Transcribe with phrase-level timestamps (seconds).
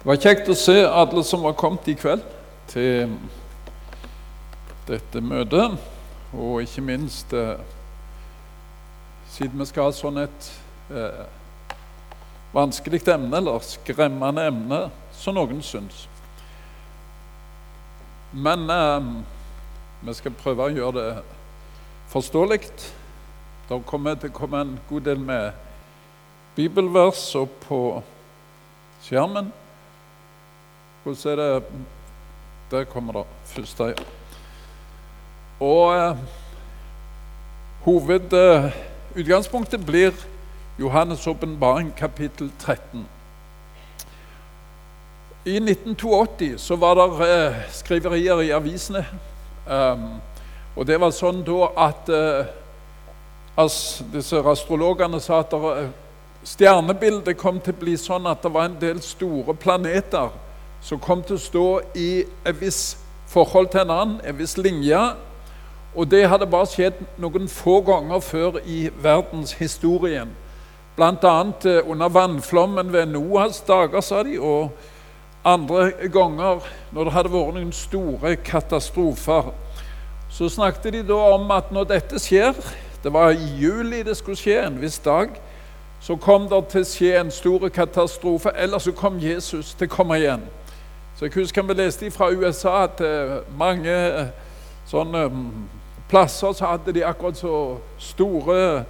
[0.00, 2.22] Det var kjekt å se alle som var kommet i kveld
[2.72, 3.10] til
[4.88, 5.74] dette møtet.
[6.32, 7.60] Og ikke minst eh,
[9.28, 10.48] siden vi skal ha sånn et
[10.88, 11.20] eh,
[12.56, 14.80] vanskelig emne, eller skremmende emne,
[15.20, 16.06] som noen syns.
[18.32, 19.12] Men eh,
[20.08, 21.14] vi skal prøve å gjøre det
[22.16, 22.72] forståelig.
[23.68, 25.50] Det kommer til å en god del med
[26.56, 27.82] bibelvers opp på
[29.04, 29.52] skjermen.
[31.02, 31.62] Hvordan er det
[32.70, 33.94] Der kommer det første.
[35.60, 36.16] Og eh,
[37.82, 40.12] hovedutgangspunktet eh, blir
[40.78, 43.08] Johannes' åpenbaring, kapittel 13.
[45.44, 49.06] I 1982 så var det eh, skriverier i avisene.
[49.66, 50.20] Um,
[50.76, 52.44] og det var sånn da at uh,
[53.56, 55.88] as, disse astrologene sa at der,
[56.44, 60.30] stjernebildet kom til å bli sånn at det var en del store planeter
[60.80, 62.10] som kom til å stå i
[62.46, 62.98] et visst
[63.30, 65.00] forhold til en annen, en viss linje.
[65.94, 70.30] Og det hadde bare skjedd noen få ganger før i verdenshistorien.
[70.96, 71.34] Bl.a.
[71.64, 74.70] Eh, under vannflommen ved Noas dager, sa de, og
[75.44, 79.52] andre ganger når det hadde vært noen store katastrofer.
[80.30, 82.54] Så snakket de da om at når dette skjer
[83.02, 85.30] Det var i juli det skulle skje, en viss dag.
[86.00, 89.94] Så kom det til å skje en stor katastrofe, eller så kom Jesus til å
[89.94, 90.44] komme igjen.
[91.20, 94.28] Så jeg husker vi leste fra USA at uh, mange uh,
[94.88, 95.50] sånne um,
[96.08, 98.84] plasser så hadde de akkurat så store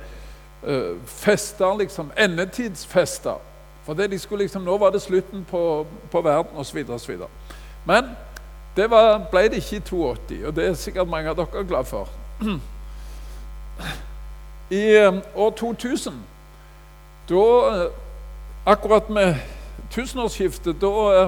[0.62, 2.12] uh, fester, liksom.
[2.14, 3.34] Endetidsfester.
[3.82, 6.84] For det de skulle liksom, Nå var det slutten på, på verden, osv.
[6.88, 7.18] osv.
[7.84, 8.14] Men
[8.76, 11.84] det var, ble det ikke i 82, og det er sikkert mange av dere glad
[11.84, 12.08] for.
[14.70, 14.84] I
[15.34, 16.14] år 2000,
[17.28, 17.88] da
[18.66, 19.34] Akkurat med
[19.90, 21.26] tusenårsskiftet, da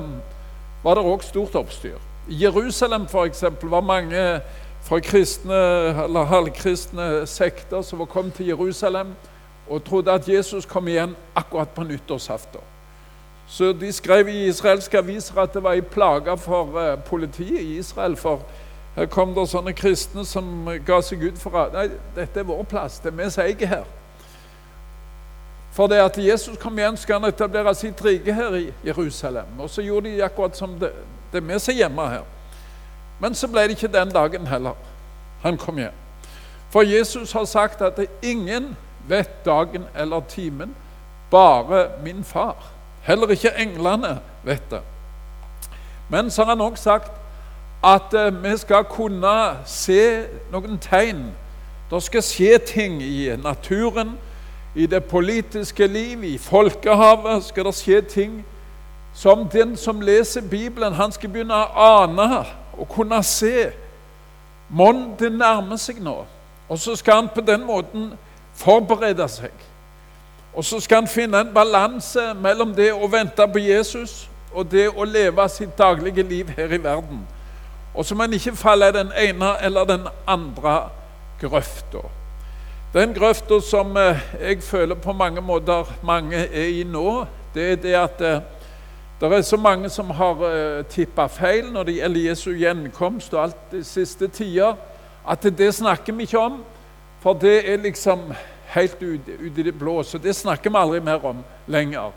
[0.83, 1.98] var det òg stort oppstyr.
[2.28, 4.41] I Jerusalem for eksempel, var mange
[4.82, 5.59] fra kristne
[6.04, 9.15] eller halvkristne sekter som var kommet til Jerusalem
[9.69, 12.60] og trodde at Jesus kom igjen akkurat på nyttårsaften.
[13.47, 17.78] Så de skrev i israelske aviser at det var en plage for uh, politiet i
[17.78, 18.16] Israel.
[18.16, 18.41] For
[18.97, 22.62] her kom det sånne kristne som ga seg ut for at nei, dette er vår
[22.69, 23.84] plass, det er vi som eier her.
[25.72, 29.59] For det at Jesus kom igjen, skal han etablere sitt rike her i Jerusalem.
[29.59, 30.93] Og så gjorde de akkurat som det,
[31.33, 32.25] det er vi hjemme her.
[33.21, 34.75] Men så ble det ikke den dagen heller.
[35.43, 35.97] Han kom hjem.
[36.71, 38.77] For Jesus har sagt at ingen
[39.09, 40.75] vet dagen eller timen,
[41.31, 42.56] bare min far.
[43.03, 44.81] Heller ikke englene vet det.
[46.09, 47.12] Men så har han også sagt
[47.84, 51.33] at eh, vi skal kunne se noen tegn.
[51.91, 54.19] Det skal skje ting i naturen
[54.75, 58.44] i det politiske liv, i folkehavet, skal det skje ting
[59.12, 62.44] som den som leser Bibelen, han skal begynne å ane
[62.78, 63.69] og kunne se.
[64.69, 66.22] Mon det nærmer seg nå.
[66.69, 68.12] Og så skal han på den måten
[68.56, 69.53] forberede seg.
[70.55, 74.89] Og så skal han finne en balanse mellom det å vente på Jesus og det
[74.89, 77.21] å leve sitt daglige liv her i verden.
[77.94, 80.77] Og så må en ikke falle i den ene eller den andre
[81.41, 82.04] grøfta.
[82.92, 87.76] Den grøfta som eh, jeg føler på mange måter mange er i nå, det er
[87.80, 88.42] det at eh,
[89.20, 93.42] det er så mange som har eh, tippa feil når det gjelder Jesu gjenkomst og
[93.42, 94.75] alt de siste tider,
[95.25, 96.58] at det snakker vi ikke om.
[97.22, 98.26] For det er liksom
[98.75, 102.12] helt ute ut i det blå, så det snakker vi aldri mer om lenger.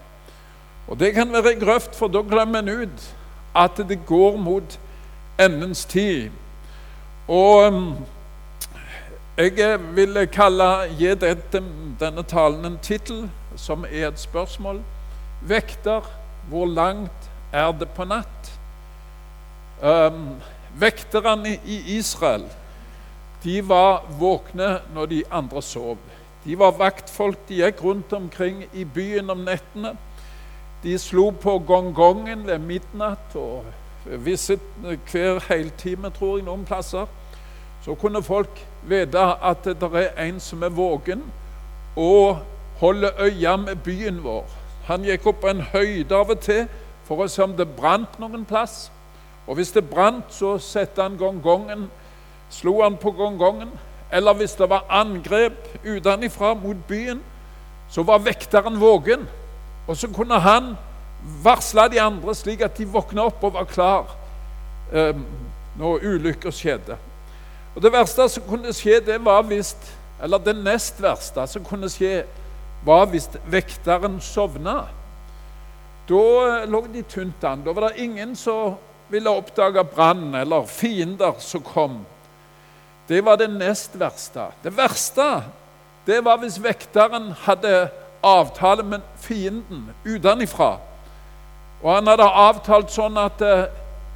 [0.88, 3.08] Og det kan være grøft, for da glemmer en ut
[3.56, 4.80] at det går mot
[5.40, 6.30] endens tid.
[7.28, 7.96] Og mm,
[9.38, 11.60] jeg vil kalle, gi dette,
[12.00, 13.26] denne talen en tittel
[13.60, 14.80] som er et spørsmål.
[15.44, 16.08] Vekter,
[16.50, 18.52] hvor langt er det på natt?
[19.84, 20.38] Um,
[20.80, 22.46] vekterne i Israel
[23.44, 25.98] de var våkne når de andre sov.
[26.46, 27.44] De var vaktfolk.
[27.50, 29.92] De gikk rundt omkring i byen om nettene.
[30.84, 33.66] De slo på gongongen ved midnatt og
[34.06, 37.06] visse hver heltime, tror jeg, noen plasser.
[37.86, 41.24] Så kunne folk vite at det er en som er våken
[41.96, 42.38] og
[42.80, 44.46] holder øye med byen vår.
[44.86, 46.66] Han gikk opp en høyde av og til
[47.08, 48.90] for å se om det brant noen plass.
[49.48, 51.88] Og hvis det brant, så satte han gongongen,
[52.50, 53.72] slo han på gongongen.
[54.12, 57.22] Eller hvis det var angrep utenfra mot byen,
[57.90, 59.28] så var vekteren våken.
[59.88, 60.74] Og så kunne han
[61.44, 64.16] varsle de andre slik at de våkna opp og var klar
[64.94, 65.18] eh,
[65.78, 66.98] når ulykker skjedde.
[67.76, 69.76] Og Det verste som kunne skje, det var hvis
[70.24, 72.24] Eller det nest verste som kunne skje,
[72.86, 74.86] var hvis vekteren sovna.
[76.10, 77.64] da lå de tynt an.
[77.66, 78.76] Da var det ingen som
[79.10, 82.06] ville oppdage brann eller fiender som kom.
[83.08, 84.48] Det var det nest verste.
[84.64, 85.44] Det verste
[86.06, 87.90] det var hvis vekteren hadde
[88.24, 90.78] avtale med fienden utenfra.
[91.82, 93.68] Og han hadde avtalt sånn at eh,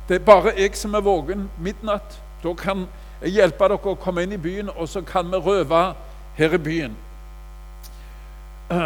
[0.09, 2.17] det er bare jeg som er våken midnatt.
[2.43, 2.87] Da kan
[3.19, 5.81] jeg hjelpe dere å komme inn i byen, og så kan vi røve
[6.37, 6.97] her i byen.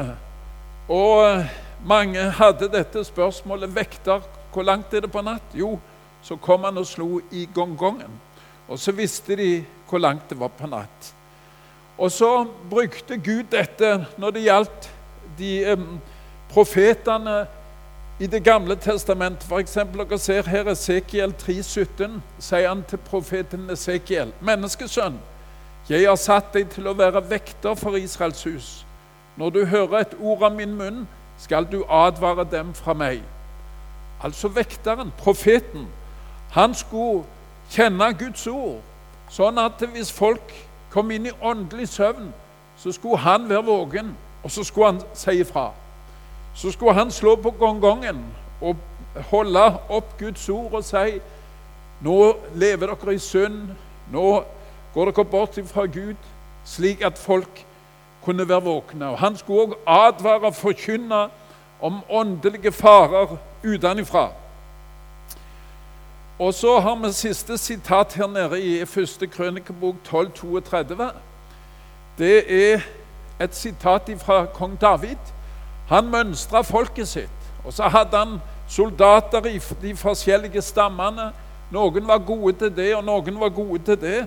[0.93, 1.51] Og eh,
[1.85, 4.23] mange hadde dette spørsmålet vekter.
[4.53, 5.53] Hvor langt er det på natt?
[5.55, 5.77] Jo,
[6.23, 8.11] så kom han og slo i gongongen.
[8.67, 9.49] Og så visste de
[9.89, 11.13] hvor langt det var på natt.
[11.97, 14.89] Og så brukte Gud dette når det gjaldt
[15.37, 15.85] de eh,
[16.53, 17.43] profetene
[18.23, 19.73] i Det gamle testamentet, f.eks.
[19.73, 25.17] dere ser her Esekiel 3,17, sier han til profeten Esekiel.: Menneskesønn,
[25.89, 28.69] jeg har satt deg til å være vekter for Israels hus.
[29.35, 31.03] Når du hører et ord av min munn,
[31.37, 33.19] skal du advare dem fra meg.
[34.23, 35.87] Altså vekteren, profeten.
[36.55, 37.25] Han skulle
[37.75, 38.79] kjenne Guds ord,
[39.27, 40.55] sånn at hvis folk
[40.95, 42.31] kom inn i åndelig søvn,
[42.77, 45.73] så skulle han være våken, og så skulle han si ifra
[46.53, 48.25] så skulle han slå på gongongen
[48.61, 48.75] og
[49.29, 51.19] holde opp Guds ord og si
[52.03, 52.17] nå
[52.55, 53.69] lever dere i synd,
[54.11, 54.43] nå
[54.93, 56.19] går dere bort fra Gud,
[56.65, 57.65] slik at folk
[58.25, 59.05] kunne være våkne.
[59.05, 61.27] Og Han skulle også advare og forkynne
[61.81, 64.29] om åndelige farer utenfra.
[66.39, 71.11] Og så har vi siste sitat her nede i første krønikebok 1232.
[72.17, 72.37] Det
[72.73, 72.81] er
[73.41, 75.32] et sitat fra kong David.
[75.93, 78.37] Han mønstra folket sitt, og så hadde han
[78.67, 81.29] soldater i de forskjellige stammene.
[81.73, 84.23] Noen var gode til det, og noen var gode til det.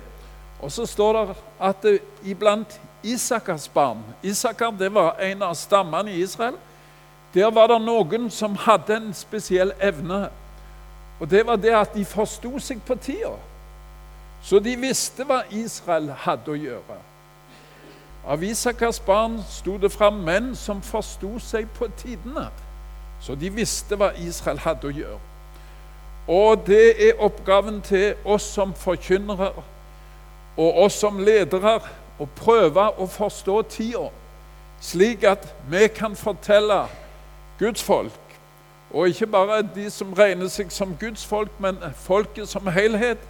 [0.63, 6.11] Og så står det at det, iblant Isakars barn Isakar det var en av stammene
[6.11, 6.55] i Israel.
[7.33, 10.29] Der var det noen som hadde en spesiell evne.
[11.19, 13.35] Og det var det at de forsto seg på tida.
[14.41, 16.97] Så de visste hva Israel hadde å gjøre.
[18.27, 22.49] Av Isakas barn sto det fram menn som forsto seg på tidene,
[23.23, 25.19] så de visste hva Israel hadde å gjøre.
[26.27, 29.53] Og det er oppgaven til oss som forkynnere
[30.57, 31.77] og oss som ledere
[32.19, 34.09] å prøve å forstå tida,
[34.83, 36.83] slik at vi kan fortelle
[37.61, 38.37] Guds folk,
[38.91, 43.23] og ikke bare de som regner seg som Guds folk, men folket som helhet,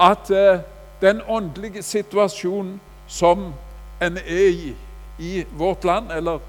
[0.00, 0.64] at eh,
[1.00, 3.50] den åndelige situasjonen som
[4.00, 4.76] enn er i
[5.18, 6.40] i vårt land eller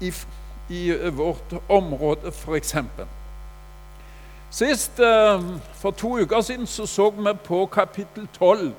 [0.00, 0.12] i,
[0.68, 2.74] i eh, vårt område, f.eks.
[4.50, 5.42] Sist, eh,
[5.74, 8.72] For to uker siden så, så vi på kapittel 12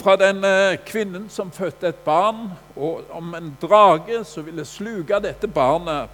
[0.00, 0.40] fra den
[0.86, 6.08] kvinnen som fødte et barn, og om en drage som ville sluke dette barnet.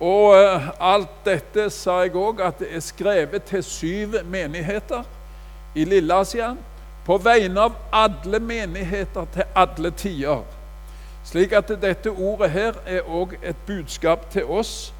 [0.00, 5.06] Og eh, alt dette sa jeg òg at det er skrevet til syv menigheter
[5.74, 6.52] i Lilleasia
[7.06, 10.42] på vegne av alle menigheter til alle tider.
[11.26, 14.92] Slik at dette ordet her er òg et budskap til oss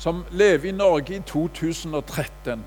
[0.00, 2.64] som lever i Norge i 2013.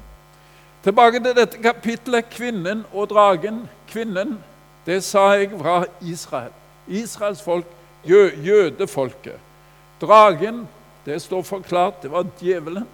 [0.85, 3.63] Tilbake til dette kapitlet, kvinnen og dragen.
[3.89, 4.37] Kvinnen,
[4.85, 6.53] det sa jeg fra Israel.
[6.87, 7.65] Israels folk,
[8.05, 9.39] jø, jødefolket.
[10.01, 10.67] Dragen,
[11.05, 12.87] det står forklart, det var djevelen.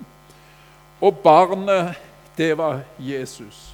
[1.01, 1.95] Og barnet,
[2.37, 3.70] det var Jesus.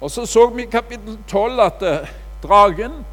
[0.00, 2.08] Og så så vi i kapittel 12 at eh,
[2.42, 3.04] dragen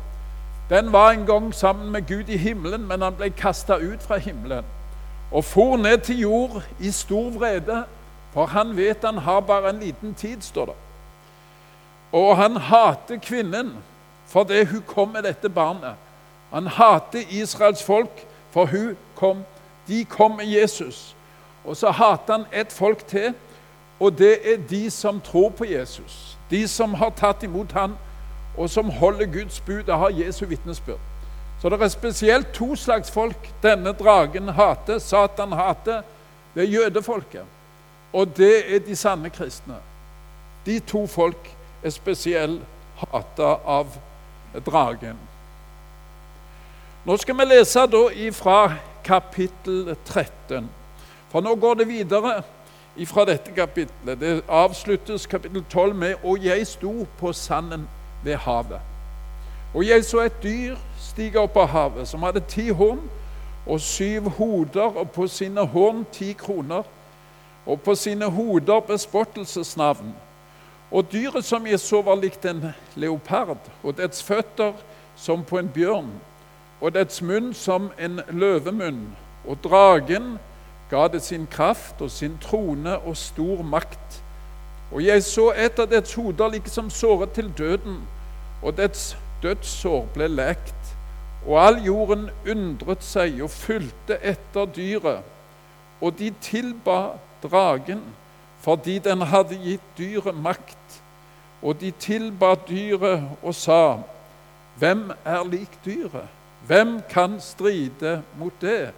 [0.69, 4.17] den var en gang sammen med Gud i himmelen, men han ble kasta ut fra
[4.17, 4.65] himmelen
[5.31, 7.83] og for ned til jord i stor vrede,
[8.33, 10.75] for han vet han har bare en liten tid, står det.
[12.11, 13.73] Og han hater kvinnen
[14.27, 15.93] fordi hun kom med dette barnet.
[16.51, 19.43] Han hater Israels folk, for hun kom,
[19.87, 21.15] de kom med Jesus.
[21.65, 23.33] Og så hater han et folk til,
[23.99, 26.37] og det er de som tror på Jesus.
[26.49, 27.95] De som har tatt imot han,
[28.57, 30.99] og som holder Guds bud og har Jesu vitnesbyrd.
[31.61, 36.03] Så det er spesielt to slags folk denne dragen hater, Satan hater.
[36.53, 37.43] Det er jødefolket,
[38.13, 39.79] og det er de sanne kristne.
[40.65, 41.49] De to folk
[41.83, 42.61] er spesielt
[42.95, 43.87] hata av
[44.65, 45.17] dragen.
[47.05, 48.59] Nå skal vi lese da ifra
[49.05, 50.69] kapittel 13,
[51.29, 52.39] for nå går det videre
[53.03, 54.19] fra dette kapitlet.
[54.19, 57.87] Det avsluttes kapittel 12 med 'Og jeg sto på sanden
[58.23, 58.79] ved havet'.
[59.73, 63.01] Og jeg så et dyr stige opp av havet, som hadde ti horn
[63.65, 66.83] og syv hoder, og på sine horn ti kroner,
[67.65, 70.15] og på sine hoder bespottelsesnavn.
[70.91, 74.73] Og dyret som jeg så, var likt en leopard, og dets føtter
[75.15, 76.11] som på en bjørn,
[76.81, 79.15] og dets munn som en løvemunn.
[79.47, 80.37] Og dragen
[80.95, 84.23] ga det sin kraft og sin trone og stor makt.
[84.91, 87.99] Og jeg så et av dets hoder liksom såret til døden,
[88.63, 90.95] og dets dødssår ble lekt.
[91.45, 95.25] Og all jorden undret seg og fulgte etter dyret,
[96.01, 98.01] og de tilba dragen
[98.65, 101.01] fordi den hadde gitt dyret makt.
[101.61, 103.99] Og de tilba dyret og sa,
[104.79, 106.31] Hvem er lik dyret?
[106.67, 108.89] Hvem kan stride mot det?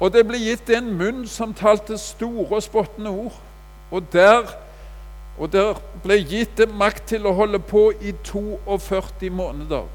[0.00, 3.38] Og det ble gitt en munn som talte store og spottende ord.
[3.90, 4.52] Og der,
[5.38, 9.88] og der ble gitt det makt til å holde på i 42 måneder.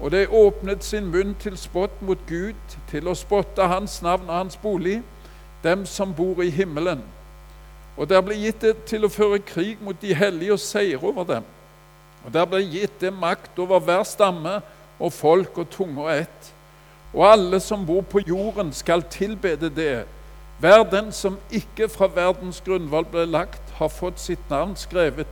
[0.00, 4.36] Og det åpnet sin munn til spott mot Gud, til å spotte Hans navn og
[4.36, 5.02] Hans bolig,
[5.64, 7.02] dem som bor i himmelen.
[7.96, 11.24] Og der ble gitt det til å føre krig mot de hellige og seire over
[11.24, 11.46] dem.
[12.26, 14.58] Og der ble gitt det makt over hver stamme
[14.98, 16.52] og folk og tunge og ett.
[17.16, 20.04] Og alle som bor på jorden, skal tilbede det.
[20.60, 25.28] Hver den som ikke fra verdens grunnvoll ble lagt, har fått sitt navn skrevet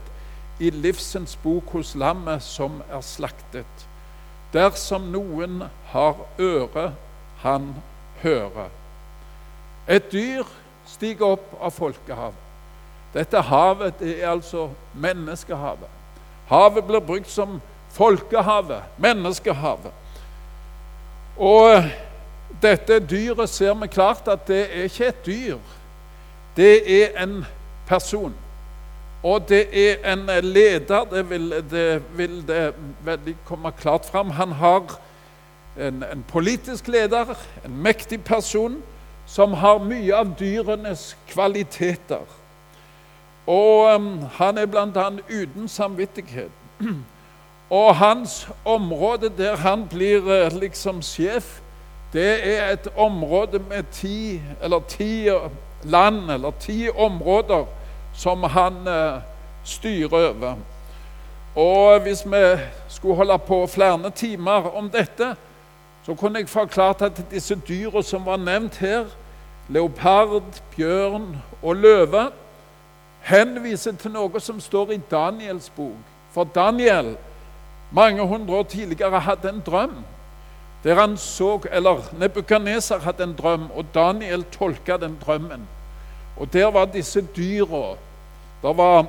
[0.59, 3.85] i livsens bok hos lammet som er slaktet.
[4.53, 6.91] Dersom noen har øre,
[7.41, 7.73] han
[8.21, 8.69] hører.
[9.87, 10.45] Et dyr
[10.89, 12.41] stiger opp av folkehavet.
[13.13, 15.91] Dette havet det er altså menneskehavet.
[16.49, 17.59] Havet blir brukt som
[17.95, 19.93] folkehavet, menneskehavet.
[21.37, 21.83] Og
[22.61, 25.57] dette dyret ser vi klart at det er ikke et dyr.
[26.55, 27.45] Det er en
[27.87, 28.33] person.
[29.23, 31.03] Og det er en leder.
[31.11, 32.73] Det vil det, vil det
[33.03, 34.29] veldig komme klart fram.
[34.29, 34.99] Han har
[35.77, 37.25] en, en, politisk leder,
[37.65, 38.83] en mektig person,
[39.25, 42.23] som har mye av dyrenes kvaliteter.
[43.47, 45.09] Og um, han er bl.a.
[45.29, 46.51] uten samvittighet.
[47.69, 51.61] Og hans område der han blir uh, liksom sjef,
[52.13, 55.29] det er et område med ti eller ti
[55.83, 57.65] land eller ti områder
[58.13, 59.21] som han eh,
[59.63, 60.55] styrer over.
[61.55, 62.57] Og hvis vi
[62.87, 65.35] skulle holde på flere timer om dette,
[66.05, 69.05] så kunne jeg forklart at disse dyra som var nevnt her,
[69.69, 72.29] leopard, bjørn og løve,
[73.21, 75.97] henviser til noe som står i Daniels bok.
[76.31, 77.15] For Daniel,
[77.95, 79.95] mange hundre år tidligere, hadde en drøm
[80.85, 85.67] der han så Eller Nebukaneser hadde en drøm, og Daniel tolka den drømmen.
[86.37, 87.95] Og der var disse dyra.
[88.61, 88.99] Der var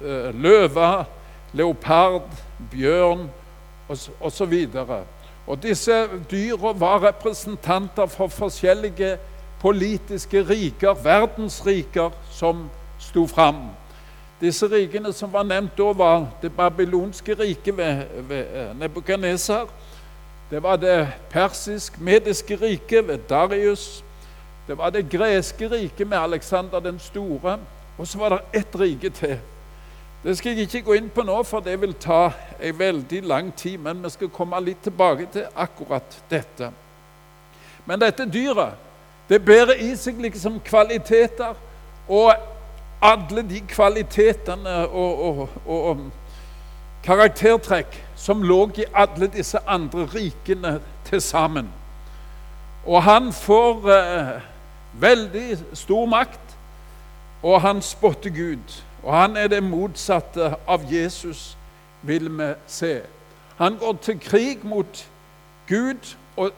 [0.00, 1.04] eh, løve,
[1.52, 2.22] leopard,
[2.70, 3.30] bjørn
[4.20, 4.68] osv.
[4.74, 5.04] Og,
[5.46, 9.18] og disse dyra var representanter for forskjellige
[9.60, 13.54] politiske riker, verdensriker, som sto fram.
[14.40, 19.68] Disse rikene som var nevnt da, var det babylonske riket ved, ved eh, Nebukadnesar.
[20.50, 24.04] Det var det persisk-mediske riket ved Darius.
[24.68, 27.58] Det var det greske riket med Aleksander den store.
[27.98, 29.38] Og så var det ett rike til.
[30.24, 33.52] Det skal jeg ikke gå inn på nå, for det vil ta en veldig lang
[33.56, 33.78] tid.
[33.78, 36.70] Men vi skal komme litt tilbake til akkurat dette.
[37.86, 38.74] Men dette dyret
[39.28, 41.56] det bærer i seg liksom kvaliteter
[42.08, 42.32] og
[43.02, 46.06] alle de kvalitetene og, og, og,
[47.04, 51.68] karaktertrekk som lå i alle disse andre rikene til sammen.
[52.86, 54.32] Og han får eh,
[55.00, 56.56] veldig stor makt,
[57.42, 58.82] og han spotter Gud.
[59.02, 61.56] Og han er det motsatte av Jesus,
[62.02, 63.00] vil vi se.
[63.56, 65.06] Han går til krig mot
[65.68, 66.50] Gud og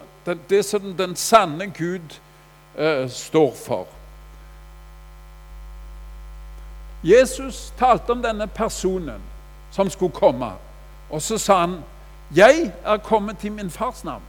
[0.51, 2.17] det, som den sanne Gud
[2.79, 3.98] eh, står for.
[7.03, 9.23] Jesus talte om denne personen
[9.71, 10.53] som skulle komme.
[11.11, 11.85] Og så sa han,
[12.35, 14.23] 'Jeg er kommet til min fars navn.'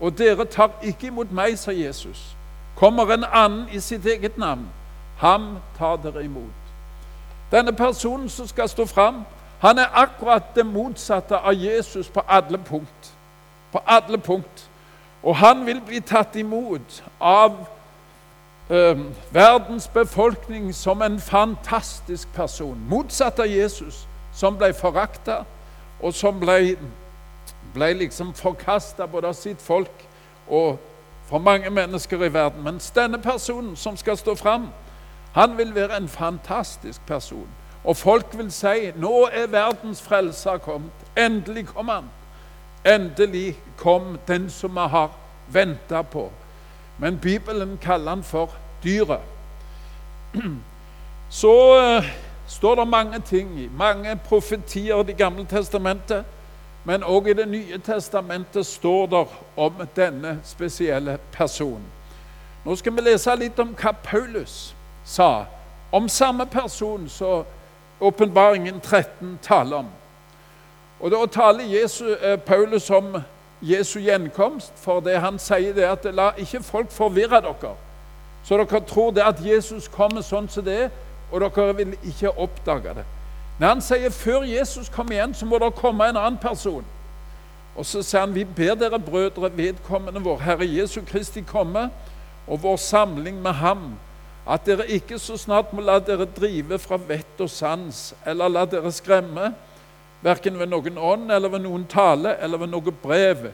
[0.00, 2.36] 'Og dere tar ikke imot meg', sa Jesus.
[2.76, 4.68] 'Kommer en annen i sitt eget navn,
[5.16, 6.64] ham tar dere imot.'
[7.50, 9.24] Denne personen som skal stå fram,
[9.58, 13.12] han er akkurat det motsatte av Jesus på alle punkt.
[13.72, 14.70] På alle punkt.
[15.22, 17.66] Og han vil bli tatt imot av
[18.70, 18.98] eh,
[19.30, 22.78] verdens befolkning som en fantastisk person.
[22.88, 25.42] Motsatt av Jesus, som ble forakta,
[26.02, 26.76] og som ble,
[27.74, 30.04] ble liksom forkasta både av sitt folk
[30.48, 30.78] og
[31.24, 32.64] for mange mennesker i verden.
[32.64, 34.68] Mens denne personen som skal stå fram,
[35.32, 37.48] han vil være en fantastisk person.
[37.84, 40.92] Og folk vil si nå er verdens frelser kommet.
[41.16, 42.04] Endelig kom han.
[42.84, 45.10] Endelig kom den som vi har
[45.48, 46.30] venta på.
[46.98, 48.50] Men Bibelen kaller han for
[48.84, 49.20] dyret.
[51.30, 52.04] Så uh,
[52.46, 56.24] står det mange ting i mange profetier i Det gamle testamentet.
[56.84, 61.86] Men òg i Det nye testamentet står det om denne spesielle personen.
[62.64, 64.74] Nå skal vi lese litt om hva Paulus
[65.04, 65.44] sa
[65.92, 67.44] om samme person som
[68.00, 69.88] åpenbaringen 13 taler om.
[71.00, 73.22] Og Da taler Jesus, eh, Paulus om
[73.64, 77.74] Jesu gjenkomst, for det han sier det at la ikke folk forvirre dere,
[78.44, 80.90] så dere tror det at Jesus kommer sånn som det er,
[81.32, 83.04] og dere vil ikke oppdage det.
[83.58, 86.84] Når han sier før Jesus kommer igjen, så må det komme en annen person.
[87.76, 91.88] Og så sier han vi ber dere brødre, vedkommende vår Herre Jesu Kristi komme,
[92.46, 93.94] og vår samling med ham,
[94.46, 98.64] at dere ikke så snart må la dere drive fra vett og sans, eller la
[98.68, 99.54] dere skremme,
[100.24, 103.50] verken ved noen ånd eller ved noen tale eller ved noe brev,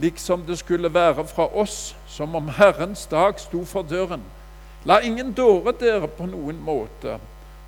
[0.00, 4.22] liksom det skulle være fra oss, som om Herrens dag sto for døren.
[4.84, 7.18] La ingen dåre dere på noen måte,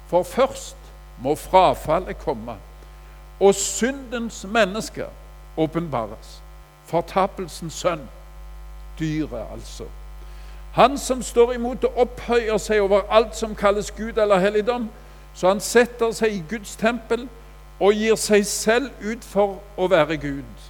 [0.09, 0.77] for først
[1.21, 2.57] må frafallet komme,
[3.41, 5.05] og syndens menneske
[5.57, 6.41] åpenbares,
[6.87, 8.07] fortapelsens sønn,
[8.99, 9.85] dyret altså.
[10.73, 14.89] Han som står imot og opphøyer seg over alt som kalles Gud eller helligdom,
[15.35, 17.27] så han setter seg i Guds tempel
[17.81, 20.67] og gir seg selv ut for å være Gud.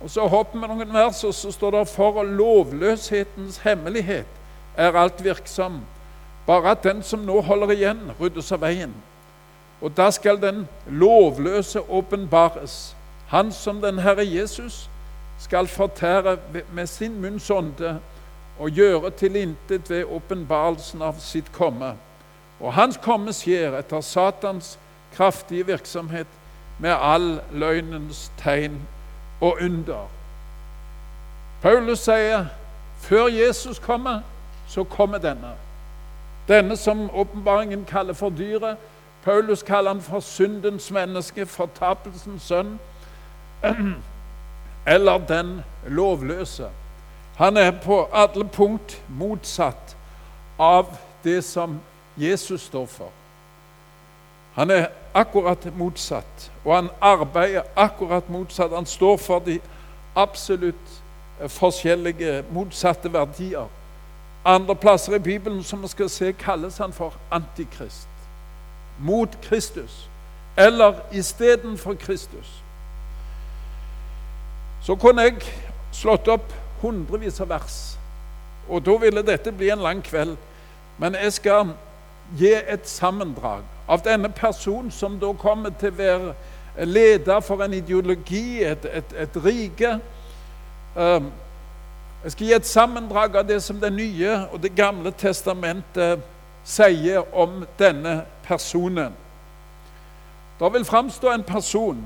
[0.00, 4.26] Og Så hopper vi noen vers, og så står det for lovløshetens hemmelighet
[4.76, 5.80] er alt virksom.
[6.46, 8.92] Bare at den som nå holder igjen, ryddes av veien.
[9.80, 12.96] Og da skal den lovløse åpenbares.
[13.28, 14.90] Han som den Herre Jesus
[15.38, 16.36] skal fortære
[16.72, 17.98] med sin munns ånde
[18.58, 21.94] og gjøre til intet ved åpenbarelsen av sitt komme.
[22.60, 24.78] Og hans komme skjer etter Satans
[25.16, 26.26] kraftige virksomhet
[26.78, 28.80] med all løgnens tegn
[29.40, 30.08] og under.
[31.62, 32.46] Paulus sier
[33.00, 34.20] før Jesus kommer,
[34.68, 35.54] så kommer denne.
[36.48, 38.76] Denne som åpenbaringen kaller for dyret.
[39.24, 42.78] Paulus kaller han for syndens menneske, fortapelsens sønn,
[44.94, 46.68] eller den lovløse.
[47.36, 49.96] Han er på alle punkt motsatt
[50.58, 51.80] av det som
[52.16, 53.08] Jesus står for.
[54.54, 58.74] Han er akkurat motsatt, og han arbeider akkurat motsatt.
[58.74, 59.60] Han står for de
[60.16, 61.02] absolutt
[61.48, 63.68] forskjellige, motsatte verdier.
[64.44, 68.08] Andre plasser i Bibelen som vi skal se, kalles han for antikrist.
[68.98, 70.10] Mot Kristus.
[70.56, 72.62] Eller istedenfor Kristus.
[74.82, 75.40] Så kunne jeg
[75.92, 77.76] slått opp hundrevis av vers,
[78.68, 80.36] og da ville dette bli en lang kveld.
[80.98, 81.72] Men jeg skal
[82.38, 86.34] gi et sammendrag av denne personen som da kommer til å være
[86.86, 89.98] leder for en ideologi, et, et, et rike.
[90.96, 91.30] Um,
[92.24, 96.22] jeg skal gi et sammendrag av det som Det nye og Det gamle testamentet
[96.64, 99.12] sier om denne personen.
[100.60, 102.04] Da vil framstå en person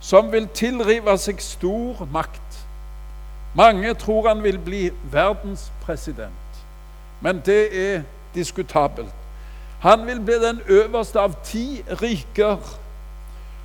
[0.00, 2.58] som vil tilrive seg stor makt.
[3.54, 6.62] Mange tror han vil bli verdenspresident,
[7.20, 8.02] men det er
[8.34, 9.21] diskutabelt.
[9.82, 12.58] Han vil bli den øverste av ti riker,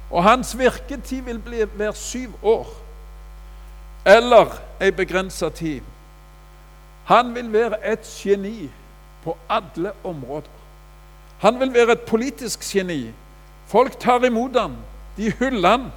[0.09, 2.67] og hans virketid vil bli hver syv år.
[4.05, 5.81] Eller ei begrensa tid.
[7.05, 8.69] Han vil være et geni
[9.23, 10.49] på alle områder.
[11.39, 13.11] Han vil være et politisk geni.
[13.67, 14.75] Folk tar imot ham,
[15.17, 15.91] de hyller ham.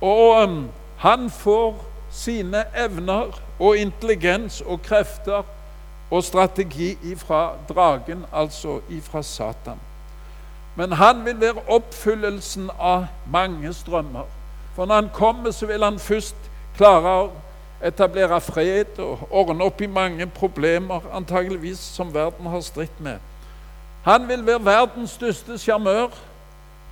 [0.00, 5.42] Og um, han får sine evner og intelligens og krefter
[6.10, 9.78] og strategi ifra dragen, altså ifra Satan.
[10.76, 14.24] Men han vil være oppfyllelsen av mange strømmer.
[14.74, 16.36] For når han kommer, så vil han først
[16.76, 17.30] klare å
[17.84, 23.18] etablere fred og ordne opp i mange problemer, antageligvis som verden har stritt med.
[24.04, 26.14] Han vil være verdens største sjarmør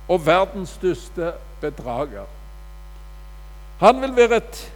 [0.07, 2.27] og verdens største bedrager.
[3.79, 4.73] Han vil være et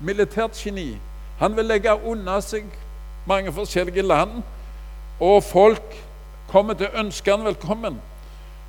[0.00, 0.96] militært geni.
[1.38, 2.64] Han vil legge unna seg
[3.26, 4.42] mange forskjellige land,
[5.20, 5.96] og folk
[6.48, 7.98] kommer til å ønske han velkommen.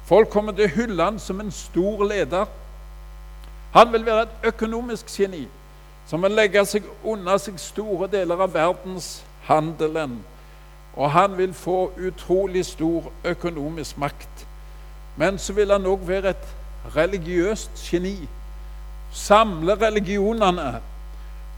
[0.08, 2.48] Folk kommer til å hylle han som en stor leder.
[3.76, 5.46] Han vil være et økonomisk geni
[6.08, 10.22] som vil legge seg unna seg store deler av verdenshandelen.
[10.96, 14.46] Og han vil få utrolig stor økonomisk makt.
[15.20, 16.48] Men så vil han òg være et
[16.96, 18.16] religiøst geni.
[19.12, 20.78] Samle religionene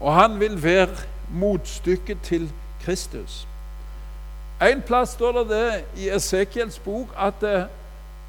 [0.00, 0.96] og han vil være
[1.30, 2.50] motstykket til
[2.84, 3.46] Kristus.
[4.62, 7.62] En plass står det det i Esekiels bok at uh,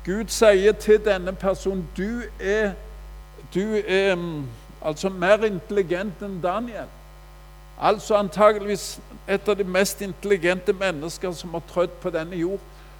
[0.05, 2.71] Gud sier til denne personen du er,
[3.53, 4.47] du er um,
[4.81, 6.87] altså mer intelligent enn Daniel.
[7.81, 12.59] Altså antageligvis et av de mest intelligente mennesker som har trødd på denne jord.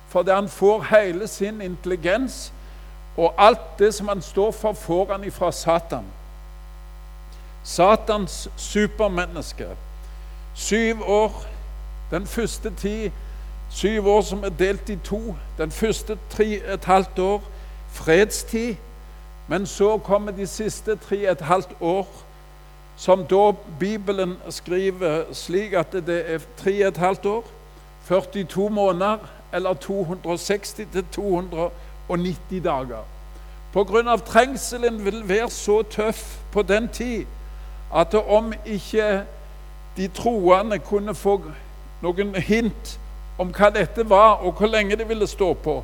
[0.09, 2.53] Fordi han får hele sin intelligens,
[3.17, 6.05] og alt det som han står for, får han ifra Satan.
[7.63, 9.67] Satans supermenneske.
[10.53, 11.45] Syv år
[12.11, 13.11] Den første tid
[13.71, 15.35] syv år som er delt i to.
[15.57, 17.43] Den første tre et halvt år
[17.91, 18.75] fredstid.
[19.47, 22.07] Men så kommer de siste tre et halvt år,
[22.97, 27.43] som da Bibelen skriver slik at det er tre et halvt år,
[28.07, 29.17] 42 måneder
[29.53, 33.03] eller 260 til 290 dager.
[33.73, 34.15] Pga.
[34.25, 37.25] trengselen vil være så tøff på den tid
[37.95, 39.21] at om ikke
[39.97, 41.41] de troende kunne få
[42.01, 42.97] noen hint
[43.39, 45.81] om hva dette var, og hvor lenge det ville stå på,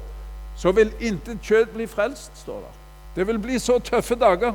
[0.57, 2.73] så vil intet kjøtt bli frelst, står det.
[3.15, 4.53] Det vil bli så tøffe dager,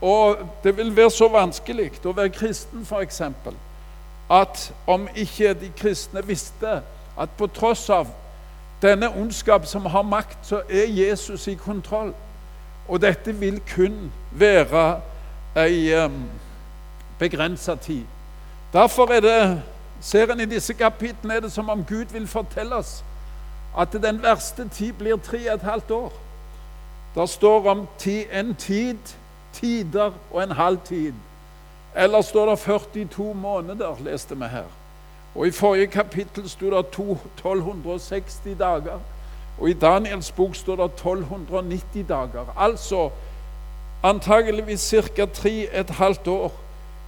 [0.00, 3.22] og det vil være så vanskelig å være kristen, f.eks.,
[4.30, 6.80] at om ikke de kristne visste
[7.18, 8.10] at på tross av
[8.82, 12.12] denne ondskap som har makt, så er Jesus i kontroll.
[12.88, 15.00] Og dette vil kun være
[15.56, 16.22] ei um,
[17.18, 18.04] begrensa tid.
[18.72, 19.62] Derfor er det,
[20.00, 23.04] ser en i disse kapitlene er det som om Gud vil fortelle oss
[23.78, 26.12] at den verste tid blir tre og et halvt år.
[27.14, 28.98] Det står om ti, en tid,
[29.52, 31.12] tider og en halv tid.
[31.96, 34.68] Eller står det 42 måneder, leste vi her.
[35.34, 39.00] Og I forrige kapittel sto det 1260 dager.
[39.60, 42.54] Og i Daniels bok står det 1290 dager.
[42.56, 43.10] Altså
[44.02, 45.26] antageligvis ca.
[45.26, 46.52] tre et halvt år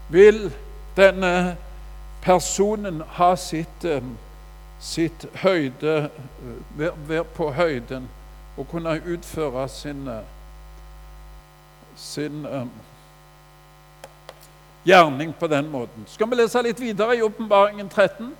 [0.08, 0.52] vil
[0.96, 1.56] denne
[2.22, 4.02] personen har sitt, eh,
[4.80, 6.10] sitt høyde
[6.78, 8.08] eh, Være på høyden
[8.56, 10.22] og kunne utføre sin, eh,
[11.96, 12.46] sin
[14.84, 16.04] gjerning på den måten.
[16.06, 18.34] Skal vi lese litt videre i Åpenbaringen 13,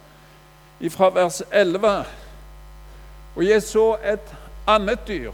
[0.90, 2.04] fra vers 11.
[3.36, 4.34] Og jeg så et
[4.66, 5.32] annet dyr.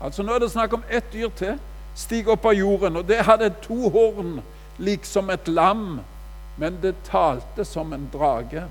[0.00, 1.58] Altså Nå er det snakk om ett dyr til.
[1.94, 2.96] Stig opp av jorden.
[2.96, 4.40] Og det hadde to horn,
[4.78, 6.00] liksom et lam,
[6.58, 8.64] men det talte som en drage.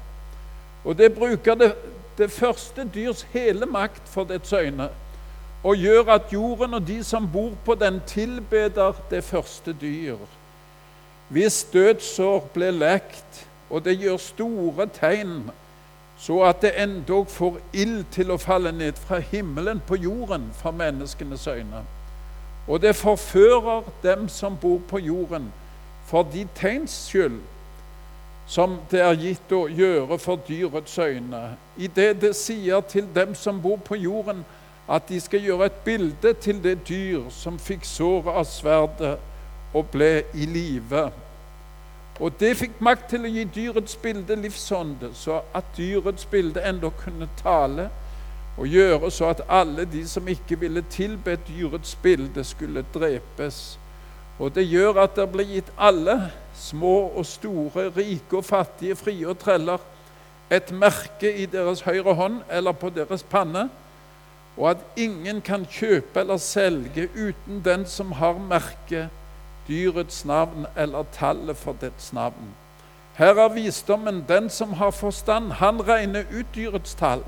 [0.85, 1.73] Og det bruker det,
[2.17, 4.89] det første dyrs hele makt for dets øyne
[5.63, 10.17] og gjør at jorden og de som bor på den, tilbeder det første dyr.
[11.29, 15.49] Hvis dødsår ble lekt, og det gjør store tegn,
[16.17, 20.71] så at det endog får ild til å falle ned fra himmelen på jorden for
[20.71, 21.83] menneskenes øyne.
[22.67, 25.51] Og det forfører dem som bor på jorden,
[26.05, 27.41] for de tegns skyld
[28.47, 33.35] som det er gitt å gjøre for dyrets øyne, i det det sier til dem
[33.35, 34.45] som bor på jorden,
[34.87, 39.17] at de skal gjøre et bilde til det dyr som fikk såret av sverdet
[39.75, 41.09] og ble i live.
[42.19, 46.89] Og det fikk makt til å gi dyrets bilde livsånde, så at dyrets bilde enda
[47.03, 47.89] kunne tale
[48.57, 53.77] og gjøre så at alle de som ikke ville tilbe dyrets bilde, skulle drepes.
[54.39, 59.27] Og det gjør at det blir gitt alle, små og store, rike og fattige, frie
[59.27, 59.77] og treller,
[60.51, 63.67] et merke i deres høyre hånd eller på deres panne
[64.57, 69.09] og at ingen kan kjøpe eller selge uten den som har merket
[69.67, 72.55] dyrets navn eller tallet for dets navn.
[73.17, 74.25] Her er visdommen.
[74.27, 77.23] Den som har forstand, han regner ut dyrets tall.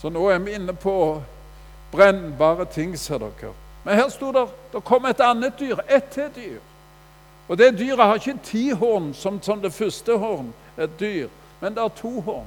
[0.00, 1.22] Så nå er vi inne på
[1.92, 3.52] brennbare ting, ser dere.
[3.84, 6.58] Men her sto det det kom et annet dyr, ett til dyr.
[7.48, 11.28] Og det dyret har ikke ti horn, som, som det første horn, et dyr,
[11.60, 12.46] men det har to horn.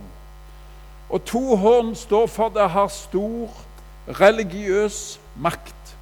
[1.09, 3.49] Og to horn står for det har stor
[4.07, 5.97] religiøs makt.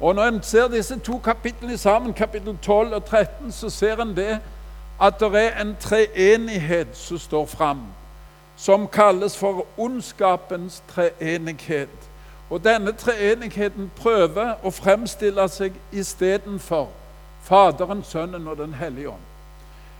[0.00, 4.16] Og Når en ser disse to kapitlene sammen, kapittel 12 og 13, så ser en
[4.16, 4.40] det
[5.02, 7.80] at det er en treenighet som står fram,
[8.56, 12.10] som kalles for ondskapens treenighet.
[12.50, 16.88] Og denne treenigheten prøver å fremstille seg istedenfor
[17.44, 19.24] Faderen, Sønnen og Den hellige ånd.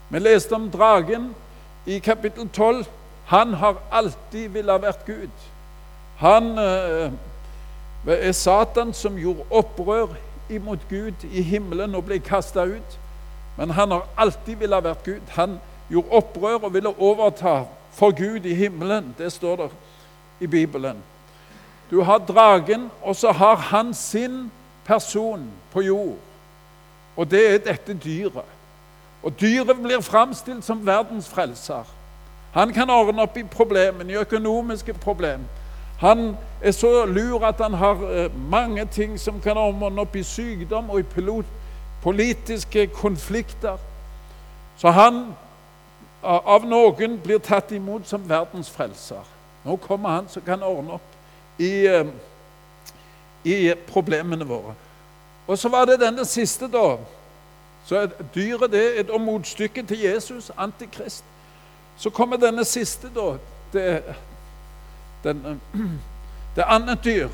[0.09, 1.35] Vi leste om dragen
[1.87, 2.85] i kapittel 12.
[3.27, 5.45] Han har alltid villet vært Gud.
[6.17, 6.55] Han
[8.07, 10.07] det er Satan som gjorde opprør
[10.51, 12.99] imot Gud i himmelen og ble kasta ut.
[13.57, 15.23] Men han har alltid villet vært Gud.
[15.29, 15.57] Han
[15.88, 17.62] gjorde opprør og ville overta
[17.95, 19.15] for Gud i himmelen.
[19.19, 19.69] Det står der
[20.41, 20.97] i Bibelen.
[21.91, 24.51] Du har dragen, og så har han sin
[24.85, 26.17] person på jord.
[27.17, 28.45] Og det er dette dyret.
[29.23, 31.85] Og dyret blir framstilt som verdens frelser.
[32.53, 35.47] Han kan ordne opp i problemene, i økonomiske problemer.
[35.99, 40.23] Han er så lur at han har eh, mange ting som kan ordne opp i
[40.23, 41.31] sykdom og i
[42.03, 43.77] politiske konflikter.
[44.77, 45.35] Så han
[46.25, 49.25] av noen blir tatt imot som verdens frelser.
[49.65, 52.07] Nå kommer han som kan ordne opp i, eh,
[53.45, 54.75] i problemene våre.
[55.47, 56.97] Og så var det denne siste, da.
[57.85, 61.25] Så dyret det er da motstykket til Jesus, antikrist.
[61.97, 63.37] Så kommer denne siste, da.
[63.73, 64.03] Det,
[65.25, 65.61] den,
[66.57, 67.29] det andre dyr.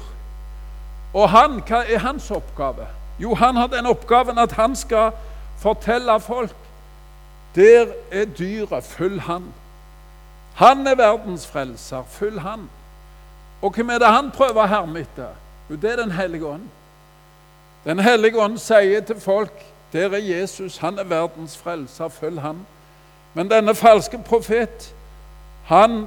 [1.14, 2.86] Og han, hva er hans oppgave?
[3.18, 5.12] Jo, han har den oppgaven at han skal
[5.58, 6.56] fortelle folk
[7.54, 9.44] der er dyret, følg han.
[10.54, 12.70] Han er verdens frelser, følg han.
[13.62, 15.34] Og hvem er det han prøver å herme etter?
[15.70, 16.68] Jo, det er Den hellige ånd.
[17.84, 22.66] Den hellige ånd sier til folk der er Jesus, han er verdens frelser, følg han.
[23.34, 24.94] Men denne falske profet,
[25.64, 26.06] han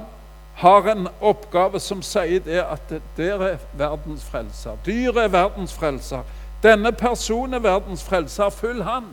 [0.54, 4.76] har en oppgave som sier det at der er verdens frelser.
[4.86, 6.22] Dyret er verdens frelser.
[6.62, 8.50] Denne personen er verdens frelser.
[8.50, 9.04] Følg han.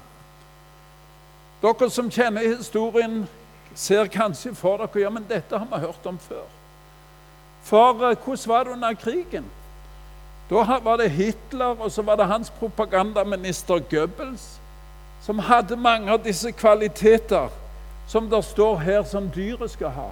[1.62, 3.28] Dere som kjenner historien,
[3.76, 6.48] ser kanskje for dere ja, men dette har vi hørt om før.
[7.64, 9.46] For eh, hvordan var det under krigen?
[10.50, 14.60] Da var det Hitler, og så var det hans propagandaminister Goebbels,
[15.22, 17.50] som hadde mange av disse kvaliteter
[18.08, 20.10] som det står her som dyret skal ha.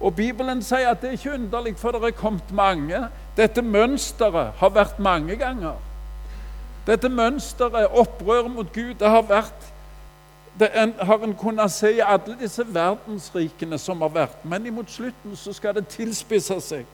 [0.00, 3.06] Og Bibelen sier at det er ikke underlig, for det er kommet mange.
[3.36, 5.78] Dette mønsteret har vært mange ganger.
[6.86, 9.72] Dette mønsteret, opprøret mot Gud, det har vært
[10.58, 14.44] det en, har en kunnet se i alle disse verdensrikene som har vært.
[14.44, 16.86] Men imot slutten så skal det tilspisse seg.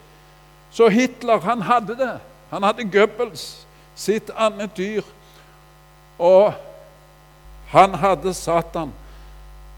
[0.70, 2.14] Så Hitler, han hadde det.
[2.50, 5.02] Han hadde Goebbels, sitt annet dyr.
[6.18, 6.52] Og
[7.68, 8.92] han hadde Satan,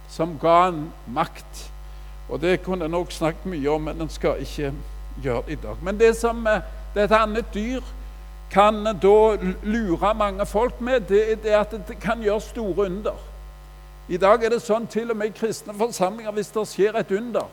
[0.08, 1.70] som ga han makt.
[2.28, 4.72] Og det kunne en også snakket mye om, men en skal ikke
[5.22, 5.76] gjøre det i dag.
[5.82, 6.46] Men det som
[6.94, 7.84] dette annet dyr
[8.50, 13.33] kan da lure mange folk med, det er det at det kan gjøre store under.
[14.08, 17.12] I dag er det sånn til og med i kristne forsamlinger hvis det skjer et
[17.16, 17.48] under.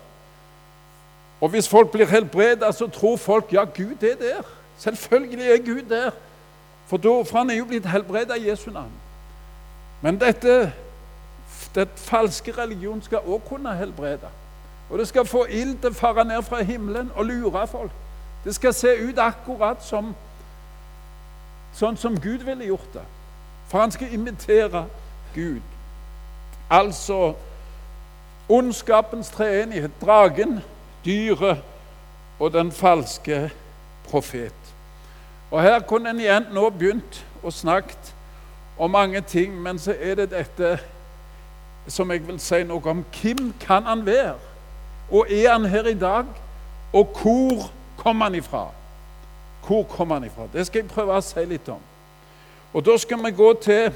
[1.41, 4.43] Og hvis folk blir helbredet, så tror folk ja, Gud er der.
[4.77, 6.11] Selvfølgelig er Gud der,
[6.87, 8.91] for, da, for han er jo blitt helbredet i Jesu navn.
[10.01, 10.73] Men dette
[11.75, 14.27] den falske religion skal også kunne helbrede.
[14.89, 17.91] Og det skal få ild til å fare ned fra himmelen og lure folk.
[18.43, 20.11] Det skal se ut akkurat som
[21.77, 23.05] sånn som Gud ville gjort det.
[23.71, 24.85] For han skal imitere
[25.35, 25.70] Gud.
[26.71, 27.33] Altså
[28.49, 29.91] ondskapens treenighet.
[30.01, 30.59] Dragen,
[31.05, 31.57] dyret
[32.39, 33.51] og den falske
[34.09, 34.53] profet.
[35.51, 37.97] Og Her kunne en igjen nå begynt å snakke
[38.79, 40.77] om mange ting, men så er det dette
[41.87, 43.03] som jeg vil si noe om.
[43.21, 44.35] Hvem kan han være?
[45.11, 46.25] Og er han her i dag?
[46.93, 48.69] Og hvor kom han ifra?
[49.67, 50.47] Hvor kom han ifra?
[50.53, 51.81] Det skal jeg prøve å si litt om.
[52.73, 53.91] Og Da skal vi gå til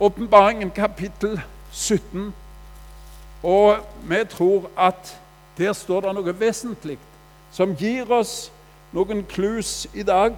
[0.00, 1.40] Åpenbaringen kapittel
[1.72, 2.34] 17.
[3.42, 3.76] Og
[4.08, 5.16] vi tror at
[5.58, 6.98] der står det noe vesentlig
[7.52, 8.50] som gir oss
[8.92, 10.36] noen clues i dag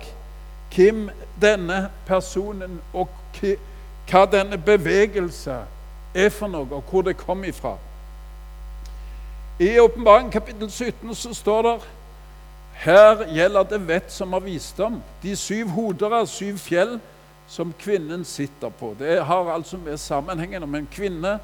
[0.74, 1.08] hvem
[1.42, 5.60] denne personen og hva denne bevegelse
[6.14, 7.76] er for noe, og hvor det kom ifra.
[9.60, 11.78] I Åpenbaringen kapittel 17 så står det
[12.80, 15.02] her gjelder det vett som har visdom.
[15.22, 16.96] De syv hoder av syv fjell
[17.50, 18.96] som kvinnen sitter på.
[18.98, 21.38] Det har altså med sammenhengen om en kvinne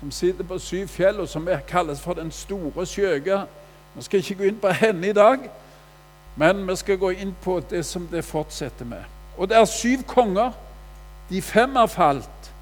[0.00, 3.38] som sitter på syv fjell, og som kalles for den store skjøge.
[3.94, 5.48] Vi skal ikke gå inn på henne i dag,
[6.36, 9.08] men vi skal gå inn på det som det fortsetter med.
[9.38, 10.52] Og det er syv konger.
[11.30, 12.52] De fem er falt.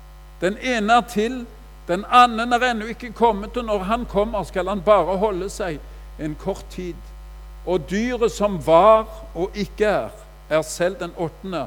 [0.40, 1.46] Den ene er til.
[1.88, 5.80] Den andre er ennå ikke kommet, og når han kommer, skal han bare holde seg
[6.20, 6.94] en kort tid.
[7.66, 10.09] Og dyret som var og ikke er,
[10.48, 11.66] er selv den åttende,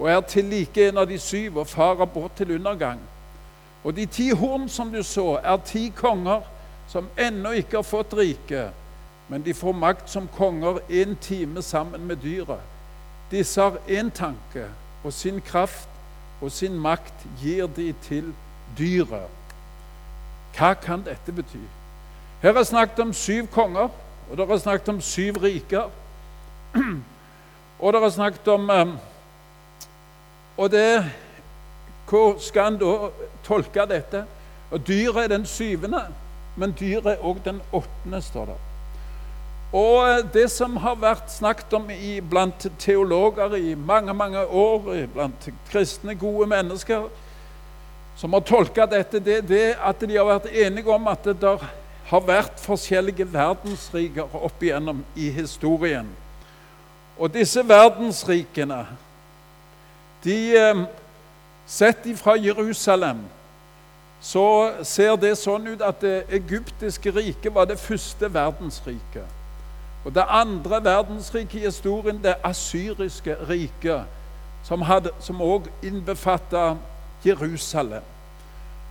[0.00, 3.00] og er til like en av de syv og farer bort til undergang.
[3.84, 6.40] Og de ti horn som du så, er ti konger
[6.88, 8.70] som ennå ikke har fått rike,
[9.28, 12.64] men de får makt som konger en time sammen med dyret.
[13.30, 14.64] Disse har én tanke,
[15.04, 15.88] og sin kraft
[16.40, 18.32] og sin makt gir de til
[18.78, 19.28] dyret.
[20.56, 21.60] Hva kan dette bety?
[22.42, 23.92] Her er snakket om syv konger,
[24.30, 25.90] og det er snakket om syv riker.
[27.80, 28.88] Og det er snakket om eh,
[30.60, 31.10] Og det
[32.10, 33.08] Hvor skal en da
[33.46, 34.24] tolke dette?
[34.70, 36.00] Og Dyret er den syvende,
[36.56, 38.56] men dyret er òg den åttende, står det.
[39.72, 45.48] Og det som har vært snakket om i, blant teologer i mange mange år, blant
[45.70, 47.06] kristne, gode mennesker
[48.16, 51.62] som har tolka dette, det er at de har vært enige om at det der
[52.10, 56.10] har vært forskjellige verdensriker opp igjennom i historien.
[57.18, 58.82] Og disse verdensrikene,
[60.24, 60.86] de eh,
[61.70, 63.20] Sett ifra Jerusalem
[64.20, 69.36] så ser det sånn ut at det egyptiske riket var det første verdensriket.
[70.04, 74.02] Og Det andre verdensriket i historien, det asyriske riket,
[74.64, 76.74] som òg innbefatta
[77.24, 78.02] Jerusalem.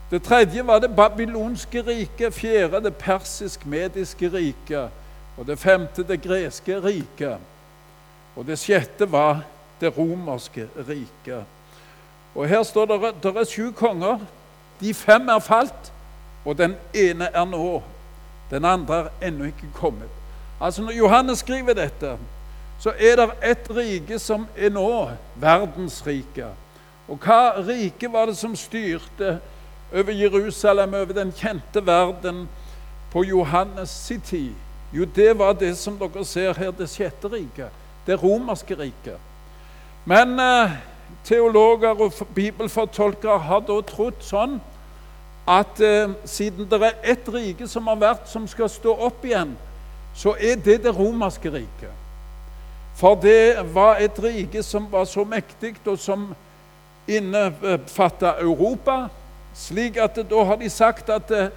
[0.10, 4.90] Det tredje var det babylonske riket, fjerde det persisk-mediske riket,
[5.38, 7.38] og det femte det greske riket.
[8.36, 9.44] Og det sjette var
[9.82, 11.44] det romerske riket.
[12.36, 14.20] Og Her står det det er sju konger.
[14.80, 15.92] De fem er falt,
[16.46, 17.82] og den ene er nå.
[18.52, 20.10] Den andre er ennå ikke kommet.
[20.62, 22.18] Altså Når Johannes skriver dette,
[22.80, 26.56] så er det et rike som er nå verdensriket.
[27.10, 29.40] Og hva rike var det som styrte
[29.94, 32.48] over Jerusalem, over den kjente verden,
[33.12, 34.54] på Johannes' sin tid?
[34.94, 37.70] Jo, det var det som dere ser her, det sjette riket.
[38.08, 39.18] Det romerske riket.
[40.10, 40.72] Men eh,
[41.28, 44.58] teologer og bibelfortolkere har da trodd sånn
[45.50, 49.54] at eh, siden det er ett rike som har vært, som skal stå opp igjen,
[50.18, 51.94] så er det det romerske riket.
[52.98, 56.32] For det var et rike som var så mektig, og som
[57.08, 59.08] innefatta Europa.
[59.56, 61.52] Slik at da har de sagt at eh,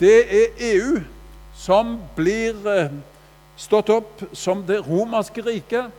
[0.00, 0.98] det er EU
[1.56, 2.90] som blir eh,
[3.56, 5.94] stått opp som det romerske riket.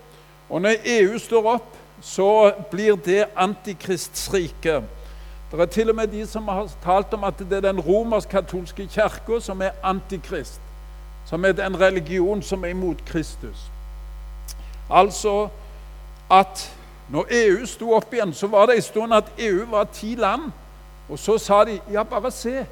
[0.49, 4.83] Og når EU står opp, så blir det antikristsriket.
[5.51, 8.87] Det er til og med de som har talt om at det er den romersk-katolske
[8.91, 10.61] kirka som er antikrist.
[11.25, 13.71] Som er den religion som er imot Kristus.
[14.89, 15.47] Altså
[16.31, 16.73] at
[17.09, 20.51] når EU sto opp igjen, så var det en stund at EU var ti land.
[21.09, 22.65] Og så sa de ja, bare se.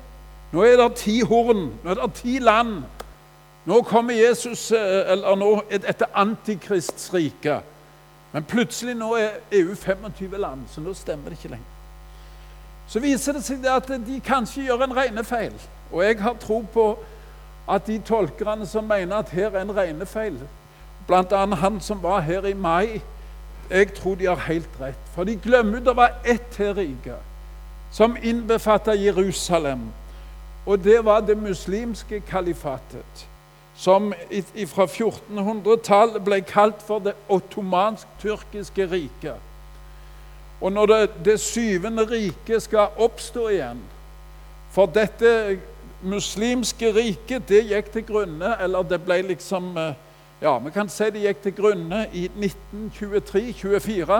[0.51, 1.71] Nå er det ti horn.
[1.83, 2.83] Nå er det ti land.
[3.65, 7.63] Nå kommer Jesus, eh, eller nå er dette antikristsriket.
[8.31, 11.71] Men plutselig nå er EU 25 land, så nå stemmer det ikke lenger.
[12.87, 15.53] Så viser det seg at de kanskje gjør en regnefeil.
[15.91, 16.99] Og jeg har tro på
[17.69, 20.37] at de tolkerne som mener at her er en regnefeil,
[21.07, 21.45] bl.a.
[21.55, 23.01] han som var her i mai,
[23.69, 25.07] jeg tror de har helt rett.
[25.15, 27.17] For de glemmer det var ett her rike
[27.91, 29.87] som innbefatta Jerusalem.
[30.65, 33.27] Og det var det muslimske kalifatet
[33.77, 34.13] som
[34.71, 39.41] fra 1400-tallet ble kalt for det ottomansk-tyrkiske riket.
[40.61, 43.81] Og når det, det syvende riket skal oppstå igjen
[44.71, 45.59] For dette
[46.03, 49.93] muslimske riket, det gikk til grunne, eller det ble liksom eh,
[50.41, 54.17] Ja, vi kan si det gikk til grunne i 1923-24.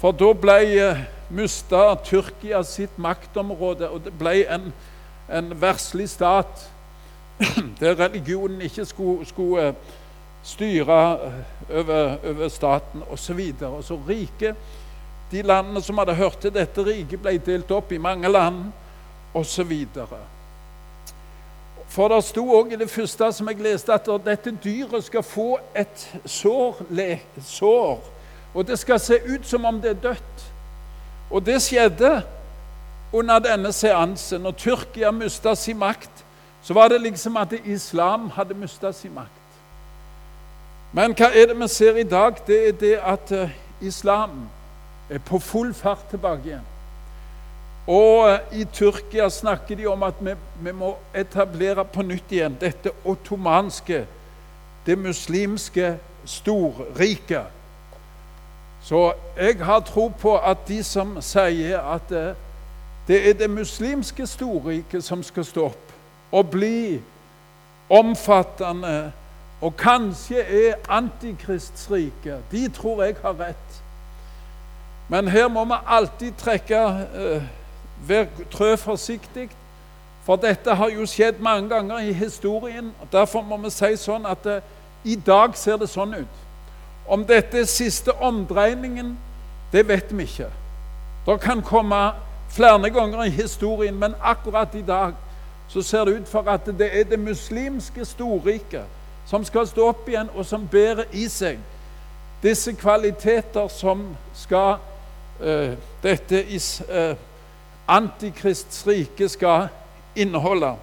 [0.00, 1.00] For da ble eh,
[1.32, 4.68] mista Tyrkia sitt maktområde, og det ble en,
[5.32, 6.68] en verslig stat
[7.80, 9.74] der religionen ikke skulle, skulle eh,
[10.42, 13.40] styre eh, over, over staten osv.
[13.58, 14.54] Så, og så rike,
[15.30, 18.68] De landene som hadde hørt til dette riket, ble delt opp i mange land
[19.34, 19.72] osv.
[21.88, 25.58] For det sto òg i det første som jeg leste, at dette dyret skal få
[25.74, 26.84] et sår,
[27.40, 28.04] sår.
[28.54, 30.44] Og det skal se ut som om det er dødt.
[31.30, 32.22] Og det skjedde
[33.12, 36.23] under denne seansen, når Tyrkia mista sin makt
[36.64, 39.30] så var det liksom at islam hadde mista sin makt.
[40.92, 42.38] Men hva er det vi ser i dag?
[42.46, 43.50] Det er det at uh,
[43.80, 44.46] islam
[45.10, 46.70] er på full fart tilbake igjen.
[47.86, 52.56] Og uh, i Tyrkia snakker de om at vi, vi, må etablere på nytt igjen
[52.60, 54.06] dette ottomanske,
[54.86, 57.52] det muslimske storriket.
[58.82, 62.32] Så jeg har tro på at de som sier at uh,
[63.08, 65.83] det er det muslimske storriket som skal stå opp
[66.34, 66.98] å bli
[67.92, 69.12] omfattende
[69.64, 72.38] og kanskje er antikristsrike.
[72.50, 73.82] De tror jeg har rett.
[75.08, 76.80] Men her må vi alltid trekke
[77.16, 79.48] uh, trø forsiktig,
[80.24, 82.92] for dette har jo skjedd mange ganger i historien.
[83.00, 84.60] og Derfor må vi si sånn at uh,
[85.04, 86.42] i dag ser det sånn ut.
[87.06, 89.16] Om dette er siste omdreiningen,
[89.72, 90.48] det vet vi ikke.
[91.26, 92.00] Det kan komme
[92.52, 95.12] flere ganger i historien, men akkurat i dag
[95.68, 98.84] så ser det ut for at det er det muslimske storriket
[99.26, 101.58] som skal stå opp igjen, og som bærer i seg
[102.44, 104.04] disse kvaliteter som
[104.36, 104.76] skal
[105.40, 106.44] uh, dette
[106.90, 107.16] uh,
[107.88, 109.68] antikrists rike skal
[110.16, 110.74] inneholde.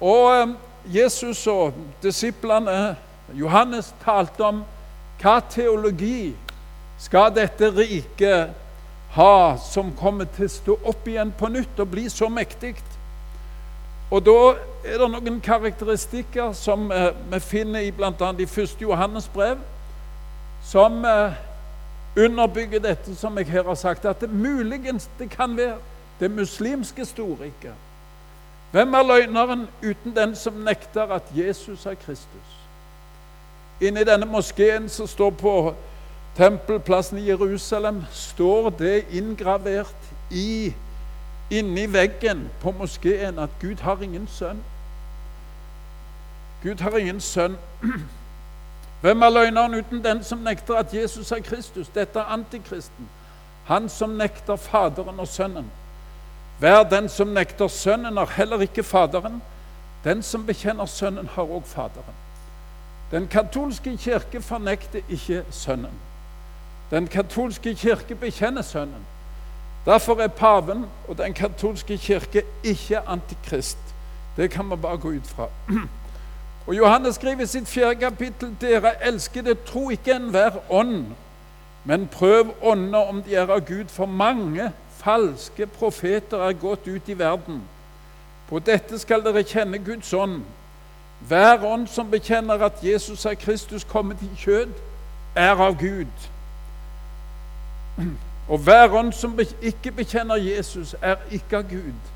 [0.00, 0.56] Og um,
[0.86, 2.96] Jesus og disiplene,
[3.34, 4.62] Johannes, talte om
[5.18, 6.36] hva teologi
[7.02, 8.54] skal dette riket
[9.16, 12.76] ha, som kommer til å stå opp igjen på nytt og bli så mektig.
[14.10, 14.54] Og Da
[14.84, 18.30] er det noen karakteristikker som eh, vi finner i bl.a.
[18.38, 18.76] i 1.
[18.80, 19.58] Johannes brev,
[20.64, 21.36] som eh,
[22.16, 25.76] underbygger dette som jeg her har sagt, at det muligens det kan være
[26.20, 27.74] det muslimske storriket.
[28.72, 32.56] Hvem er løgneren uten den som nekter at Jesus er Kristus?
[33.80, 35.74] Inne i denne moskeen som står på
[36.36, 40.74] tempelplassen i Jerusalem, står det inngravert i,
[41.50, 44.64] inni veggen på moskeen at Gud har ingen sønn.
[46.62, 47.56] Gud har ingen sønn.
[49.00, 51.88] Hvem er løgneren uten den som nekter at Jesus er Kristus?
[51.88, 53.08] Dette er antikristen.
[53.64, 55.70] Han som nekter Faderen og Sønnen.
[56.58, 59.42] Hver den som nekter Sønnen, har heller ikke Faderen.
[60.04, 62.16] Den som bekjenner Sønnen, har òg Faderen.
[63.10, 65.94] Den katolske kirke fornekter ikke Sønnen.
[66.90, 69.06] Den katolske kirke bekjenner Sønnen.
[69.88, 73.78] Derfor er paven og den katolske kirke ikke antikrist.
[74.36, 75.48] Det kan man bare gå ut fra.
[76.66, 81.06] Og Johannes skriver i sitt fjerde kapittel.: Dere elskede, tro ikke enhver ånd,
[81.84, 87.08] men prøv ånder om de er av Gud, for mange falske profeter er gått ut
[87.08, 87.62] i verden.
[88.48, 90.42] På dette skal dere kjenne Guds ånd.
[91.28, 94.68] Hver ånd som bekjenner at Jesus er Kristus kommet i kjød,
[95.34, 96.28] er av Gud.
[98.48, 102.08] Og hver ånd som ikke bekjenner Jesus, er ikke av Gud.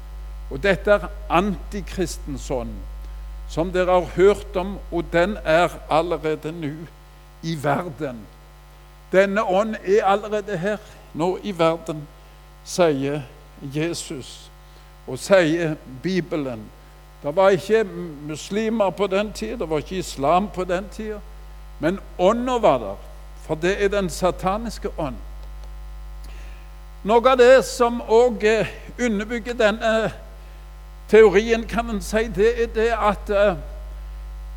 [0.50, 2.72] Og dette er antikristens ånd
[3.52, 6.70] som dere har hørt om, og den er allerede nå
[7.42, 8.22] i verden.
[9.12, 10.78] Denne ånd er allerede her
[11.14, 12.06] nå i verden,
[12.64, 13.20] sier
[13.74, 14.50] Jesus
[15.06, 16.64] og sier Bibelen.
[17.22, 17.84] Det var ikke
[18.28, 21.20] muslimer på den tida, det var ikke islam på den tida,
[21.80, 22.96] men ånda var der,
[23.44, 25.20] for det er den sataniske ånd.
[27.02, 28.44] Noe av det som òg
[29.02, 30.12] underbygger denne
[31.10, 33.56] Teorien kan en si det er det at uh,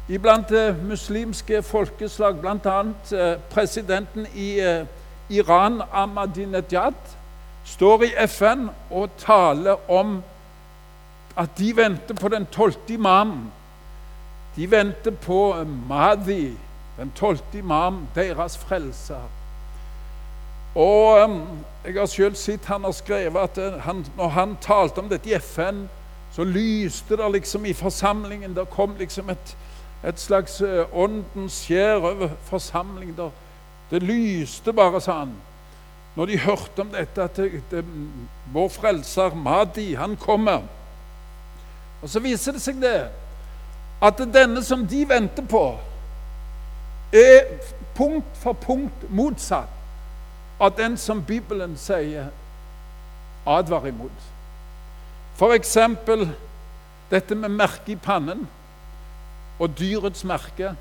[0.08, 0.54] iblant
[0.86, 2.84] muslimske folkeslag, bl.a.
[3.50, 4.62] Presidenten i
[5.30, 7.02] Iran, Ahmadinejad,
[7.66, 10.22] står i FN og taler om
[11.36, 13.52] at de venter på den tolvte imamen.
[14.56, 16.54] De venter på Mahdi,
[16.98, 19.26] den tolvte imam, deres frelser.
[20.76, 21.40] Og
[21.86, 25.38] Jeg har selv sett han har skrevet at han, når han talte om dette i
[25.38, 25.86] FN
[26.36, 28.56] så lyste det liksom i forsamlingen.
[28.56, 29.58] Det kom liksom et,
[30.04, 33.16] et slags eh, åndens skjær over forsamlingen.
[33.16, 33.30] Der.
[33.92, 35.32] Det lyste bare, sa han,
[36.16, 37.86] når de hørte om dette, at det, det,
[38.54, 40.62] vår frelser Madi, han kommer.
[42.02, 42.98] Og så viser det seg det
[44.04, 45.78] at denne som de venter på,
[47.14, 47.48] er
[47.96, 49.72] punkt for punkt motsatt
[50.60, 52.30] av den som Bibelen sier
[53.46, 54.28] advarer imot.
[55.36, 55.78] F.eks.
[57.12, 58.48] dette med merke i pannen
[59.60, 60.76] og dyrets merke.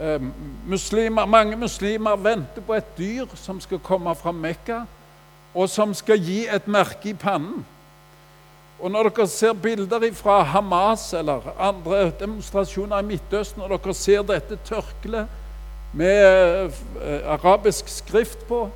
[0.00, 0.22] Eh,
[0.66, 4.82] muslimer, mange muslimer venter på et dyr som skal komme fra Mekka,
[5.54, 7.64] og som skal gi et merke i pannen.
[8.82, 14.22] Og Når dere ser bilder fra Hamas eller andre demonstrasjoner i Midtøsten, og dere ser
[14.26, 15.41] dette tørkleet
[15.92, 16.64] med
[17.02, 18.70] eh, arabisk skrift på,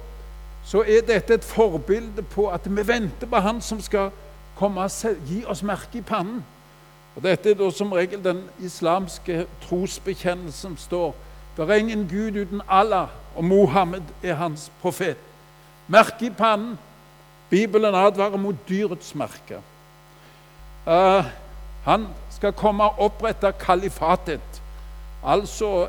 [0.65, 4.11] så er dette et forbilde på at vi venter på Han som skal
[4.59, 4.91] komme og
[5.29, 6.45] gi oss merke i pannen.
[7.17, 11.15] Og Dette er da som regel den islamske trosbekjennelsen står.
[11.57, 15.17] Det er ingen Gud uten Allah, og Mohammed er hans profet.
[15.89, 16.79] Merke i pannen.
[17.51, 19.63] Bibelen advarer mot dyrets merke.
[20.87, 21.25] Uh,
[21.85, 24.63] han skal komme og opprette kalifatet,
[25.25, 25.87] altså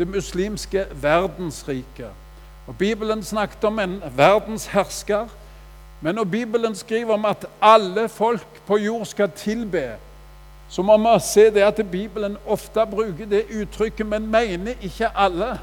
[0.00, 2.10] det muslimske verdensriket.
[2.66, 5.28] Og Bibelen snakket om en verdenshersker
[6.00, 9.92] men når Bibelen skriver om at alle folk på jord skal tilbe,
[10.68, 15.58] så må vi se det at Bibelen ofte bruker det uttrykket, men mener ikke alle.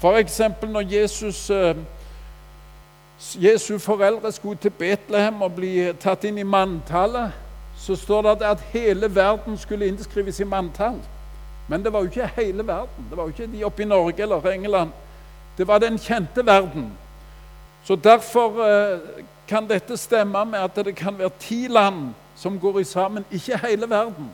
[0.00, 0.40] F.eks.
[0.62, 1.76] når Jesus, eh,
[3.34, 7.32] Jesu foreldre skulle til Betlehem og bli tatt inn i manntallet,
[7.76, 11.00] så står det at hele verden skulle innskrives i manntall.
[11.68, 13.06] Men det var jo ikke hele verden.
[13.10, 14.90] Det var jo ikke de oppe i Norge eller England.
[15.58, 16.92] Det var den kjente verden.
[17.84, 18.98] Så Derfor eh,
[19.48, 23.58] kan dette stemme med at det kan være ti land som går i sammen, ikke
[23.58, 24.30] hele verden.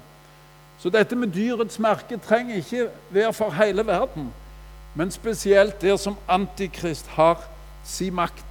[0.78, 4.32] Så dette med dyrets merke trenger ikke være for hele verden,
[4.94, 7.44] men spesielt der som Antikrist har
[7.84, 8.46] sin makt.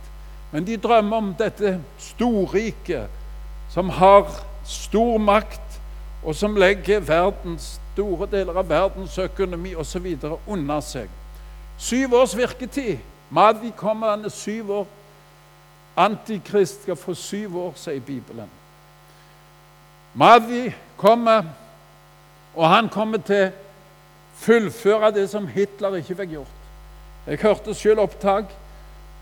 [0.51, 3.09] Men de drømmer om dette storriket
[3.69, 4.27] som har
[4.63, 5.81] stor makt,
[6.23, 10.07] og som legger verdens, store deler av verdens økonomi osv.
[10.47, 11.09] unna seg.
[11.77, 12.99] Syv års virketid.
[13.29, 14.87] Madi kommer han syv år.
[15.97, 18.49] Antikrist skal få syv år, sier Bibelen.
[20.13, 21.43] Madi kommer,
[22.55, 23.51] og han kommer til
[24.41, 26.57] fullføre det som Hitler ikke fikk gjort.
[27.27, 28.51] Jeg hørte selv opptak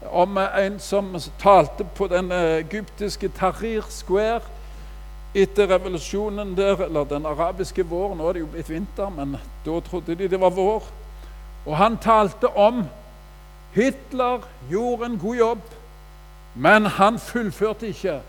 [0.06, 4.42] om en som talte på den egyptiske Tahrir Square
[5.36, 8.18] etter revolusjonen der, eller den arabiske våren.
[8.18, 10.88] Nå er det jo blitt vinter, men da trodde de det var vår.
[11.66, 12.84] Og han talte om
[13.74, 15.62] Hitler gjorde en god jobb,
[16.56, 18.20] men han fullførte ikke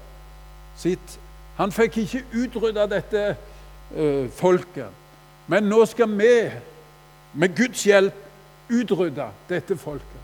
[0.76, 1.18] sitt
[1.60, 3.22] Han fikk ikke utrydda dette
[3.92, 4.88] uh, folket.
[5.46, 6.30] Men nå skal vi,
[7.32, 8.16] med Guds hjelp,
[8.70, 10.22] utrydde dette folket.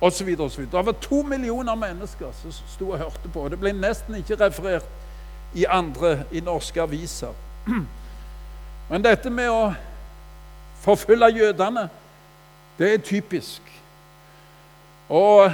[0.00, 0.78] Og så videre, og så videre.
[0.78, 3.48] Det var to millioner mennesker som sto og hørte på.
[3.48, 4.97] Det ble nesten ikke referert
[5.54, 7.32] i andre, i norske aviser.
[8.90, 9.72] Men dette med å
[10.82, 11.88] forfølge jødene,
[12.78, 13.62] det er typisk.
[15.08, 15.52] Og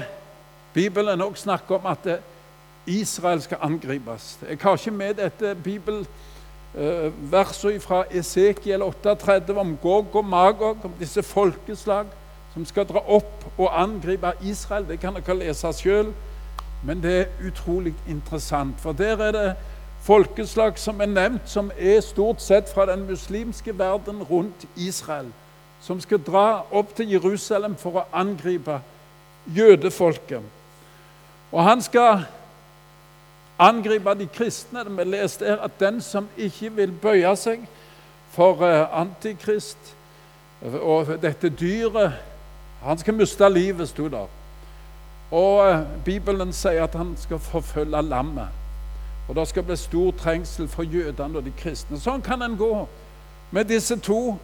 [0.74, 2.08] Bibelen også snakker om at
[2.86, 4.38] Israel skal angripes.
[4.48, 11.22] Jeg har ikke med dette bibelverset fra Esekiel 38 om Gog og Magog, om disse
[11.22, 12.06] folkeslag
[12.54, 14.88] som skal dra opp og angripe Israel.
[14.88, 16.12] Det kan dere lese sjøl,
[16.84, 18.80] men det er utrolig interessant.
[18.80, 19.56] For der er det
[20.04, 25.30] folkeslag som er nevnt, som er stort sett fra den muslimske verden rundt Israel,
[25.80, 28.80] som skal dra opp til Jerusalem for å angripe
[29.46, 30.42] jødefolket.
[31.52, 32.26] Og han skal
[33.58, 34.84] angripe de kristne.
[34.84, 37.64] Vi leste her at den som ikke vil bøye seg
[38.34, 39.94] for eh, antikrist
[40.64, 42.14] og dette dyret
[42.84, 44.28] Han skal miste livet, sto der.
[45.32, 48.63] Og eh, Bibelen sier at han skal forfølge lammet.
[49.28, 52.00] Og det skal bli stor trengsel for jødene og de kristne.
[52.00, 52.86] Sånn kan en gå
[53.50, 54.36] med disse to.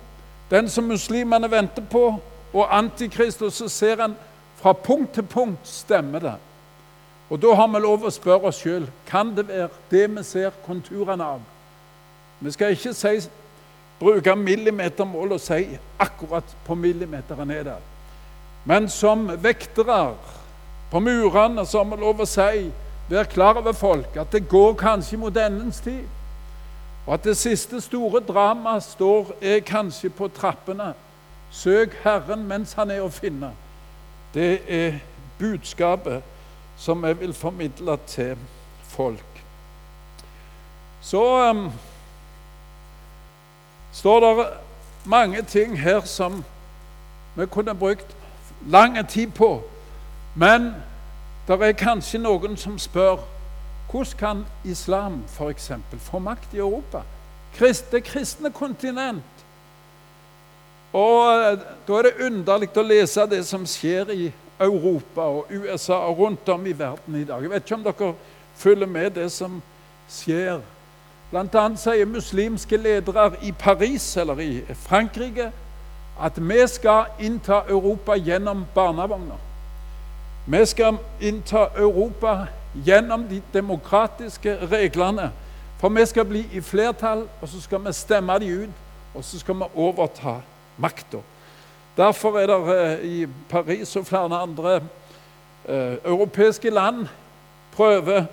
[0.51, 2.21] Den som muslimene venter på,
[2.53, 3.43] og Antikrist.
[3.43, 4.17] Og så ser en
[4.57, 6.35] fra punkt til punkt stemmer det.
[7.31, 10.57] Og da har vi lov å spørre oss sjøl kan det være det vi ser
[10.67, 11.45] konturene av.
[12.41, 13.21] Vi skal ikke si,
[14.01, 17.79] bruke millimetermål og si akkurat på millimeteren er det.
[18.65, 20.15] Men som vektere
[20.91, 22.67] på murene så har vi lov å si
[23.11, 26.05] Vær klar over folk at det går kanskje mot endens tid.
[27.07, 30.93] Og at det siste store dramaet står, er kanskje på trappene.
[31.51, 33.51] Søk Herren mens han er å finne.
[34.35, 35.01] Det er
[35.39, 36.23] budskapet
[36.79, 38.37] som jeg vil formidle til
[38.87, 39.43] folk.
[41.01, 41.73] Så um,
[43.93, 44.47] står det
[45.05, 46.45] mange ting her som
[47.35, 48.17] vi kunne brukt
[48.67, 49.63] lang tid på.
[50.35, 50.75] Men
[51.57, 53.19] det er kanskje noen som spør
[53.91, 55.73] hvordan kan islam f.eks.
[55.99, 57.03] få makt i Europa?
[57.59, 59.25] Det kristne kontinent.
[60.93, 65.99] Og eh, Da er det underlig å lese det som skjer i Europa og USA
[66.07, 67.43] og rundt om i verden i dag.
[67.43, 68.15] Jeg vet ikke om dere
[68.57, 69.61] følger med det som
[70.11, 70.61] skjer.
[71.33, 75.51] Annet sier muslimske ledere i Paris eller i Frankrike
[76.21, 79.50] at vi skal innta Europa gjennom barnevogner.
[80.51, 85.31] Vi skal innta Europa gjennom de demokratiske reglene.
[85.79, 88.69] For vi skal bli i flertall, og så skal vi stemme de ut,
[89.15, 90.41] og så skal vi overta
[90.77, 91.23] makta.
[91.97, 94.75] Derfor er det eh, i Paris og flere andre
[95.69, 97.07] eh, europeiske land
[97.73, 98.25] prøver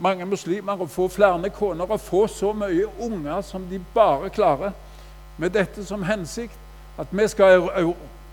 [0.00, 4.72] mange muslimer å få flere koner og få så mye unger som de bare klarer,
[5.38, 6.58] med dette som hensikt
[6.98, 7.70] at vi skal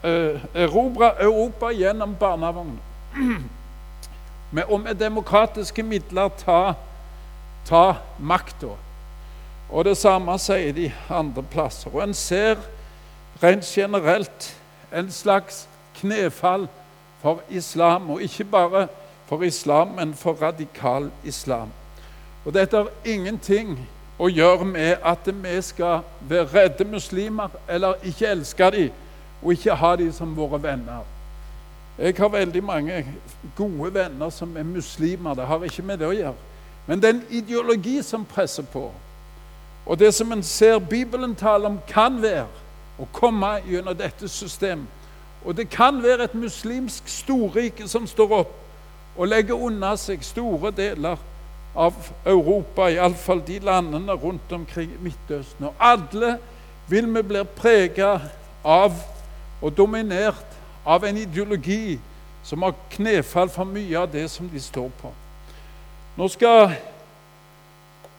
[0.03, 2.81] erobre Europa gjennom barnevogner.
[4.71, 6.73] Og med demokratiske midler ta,
[7.65, 8.75] ta makta.
[9.69, 11.91] Og det samme sier de andre plasser.
[11.91, 12.55] Og en ser
[13.43, 14.53] rent generelt
[14.95, 15.67] en slags
[15.99, 16.67] knefall
[17.21, 18.09] for islam.
[18.09, 18.87] Og ikke bare
[19.25, 21.69] for islam, men for radikal islam.
[22.45, 23.75] Og dette har ingenting
[24.19, 28.93] å gjøre med at vi skal være redde muslimer eller ikke elske dem
[29.41, 31.05] og ikke ha dem som våre venner.
[31.97, 33.05] Jeg har veldig mange
[33.55, 35.33] gode venner som er muslimer.
[35.33, 36.35] Det har ikke med det å gjøre.
[36.87, 38.91] Men det er en ideologi som presser på.
[39.85, 42.45] Og det som en ser Bibelen tale om, kan være
[42.99, 44.85] å komme gjennom dette systemet.
[45.45, 48.53] Og det kan være et muslimsk storrike som står opp
[49.17, 51.17] og legger unna seg store deler
[51.77, 51.93] av
[52.25, 55.69] Europa, iallfall de landene rundt omkring Midtøsten.
[55.69, 56.37] Og alle
[56.89, 58.17] vil vi bli prega
[58.65, 58.97] av
[59.61, 61.99] og dominert av en ideologi
[62.43, 65.11] som har knefall for mye av det som de står på.
[66.17, 66.71] Nå skal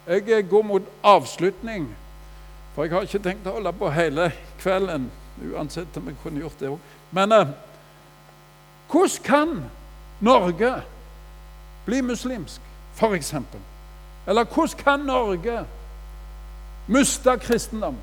[0.09, 1.89] jeg gå mot avslutning,
[2.75, 4.31] for jeg har ikke tenkt å holde på hele
[4.61, 5.09] kvelden.
[5.39, 6.79] Uansett om jeg kunne gjort det òg.
[7.15, 7.51] Men eh,
[8.91, 9.53] hvordan kan
[10.21, 10.73] Norge
[11.87, 12.61] bli muslimsk,
[12.97, 13.35] f.eks.?
[14.27, 15.63] Eller hvordan kan Norge
[16.89, 17.97] miste kristendom,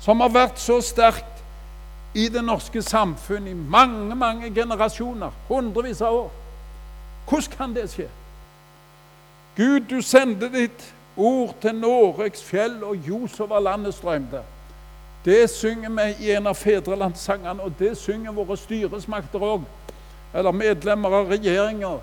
[0.00, 1.31] som har vært så sterk
[2.14, 6.30] i det norske samfunn i mange mange generasjoner, hundrevis av år.
[7.28, 8.08] Hvordan kan det skje?
[9.56, 14.42] Gud, du sendte ditt ord til Noregs fjell, og ljos over landet strømte.
[15.24, 19.64] Det synger vi i en av fedrelandssangene, og det synger våre styresmakter òg.
[20.34, 21.98] Eller medlemmer av regjeringa.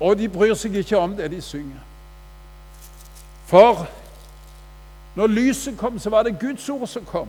[0.00, 1.82] Og de bryr seg ikke om det de synger.
[3.46, 3.86] For
[5.16, 7.28] når lyset kom, så var det Guds ord som kom.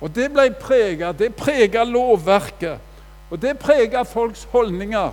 [0.00, 1.12] Og det ble prega.
[1.12, 2.78] Det prega lovverket.
[3.30, 5.12] Og det prega folks holdninger.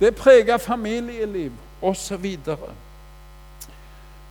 [0.00, 1.52] Det prega familieliv
[1.82, 2.26] osv.
[2.44, 2.56] Så,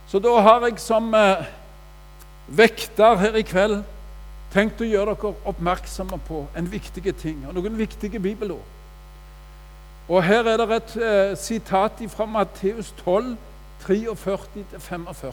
[0.08, 1.44] så da har jeg som eh,
[2.46, 3.82] vekter her i kveld
[4.52, 8.68] tenkt å gjøre dere oppmerksomme på en viktig ting og noen viktige bibelord.
[10.08, 13.36] Og Her er det et eh, sitat fra Matteus 12,
[13.86, 15.32] 43-45.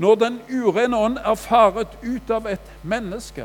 [0.00, 3.44] Når den urene ånd er faret ut av et menneske,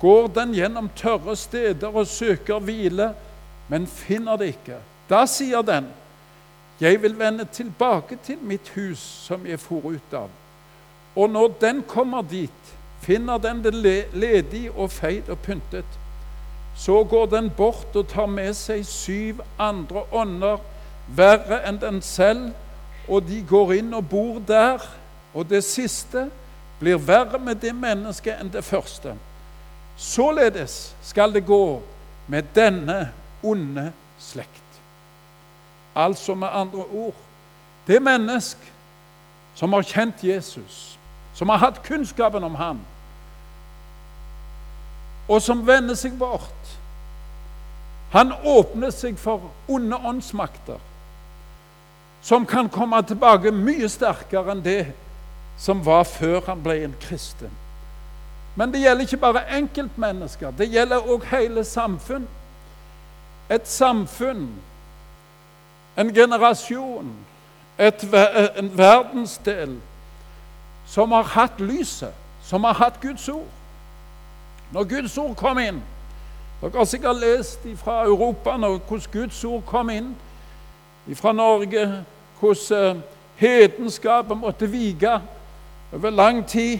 [0.00, 3.10] går den gjennom tørre steder og søker hvile,
[3.68, 4.80] men finner det ikke.
[5.10, 5.86] Da sier den,
[6.80, 10.30] 'Jeg vil vende tilbake til mitt hus som jeg for ut av.'
[11.16, 13.74] Og når den kommer dit, finner den det
[14.12, 15.98] ledig og feid og pyntet.
[16.76, 20.58] Så går den bort og tar med seg syv andre ånder,
[21.16, 22.52] verre enn den selv,
[23.08, 24.82] og de går inn og bor der.
[25.36, 26.30] Og det siste
[26.80, 29.12] blir verre med det mennesket enn det første.
[29.96, 31.82] Således skal det gå
[32.32, 33.10] med denne
[33.44, 34.80] onde slekt.
[35.96, 37.22] Altså med andre ord
[37.86, 38.72] det menneske
[39.54, 40.98] som har kjent Jesus,
[41.34, 42.80] som har hatt kunnskapen om ham,
[45.28, 46.74] og som vender seg bort.
[48.10, 50.82] Han åpner seg for onde åndsmakter
[52.26, 54.80] som kan komme tilbake mye sterkere enn det
[55.58, 57.50] som var før han ble en kristen.
[58.56, 62.28] Men det gjelder ikke bare enkeltmennesker, det gjelder òg hele samfunn.
[63.50, 64.48] Et samfunn,
[65.96, 67.12] en generasjon,
[67.78, 68.04] et,
[68.56, 69.76] en verdensdel
[70.86, 73.52] som har hatt lyset, som har hatt Guds ord.
[74.72, 75.82] Når Guds ord kom inn
[76.60, 80.14] Dere har sikkert lest fra Europa når hvordan Guds ord kom inn
[81.14, 82.04] fra Norge,
[82.40, 83.02] hvordan eh,
[83.36, 85.18] hedenskapet måtte vike
[85.96, 86.78] over lang tid.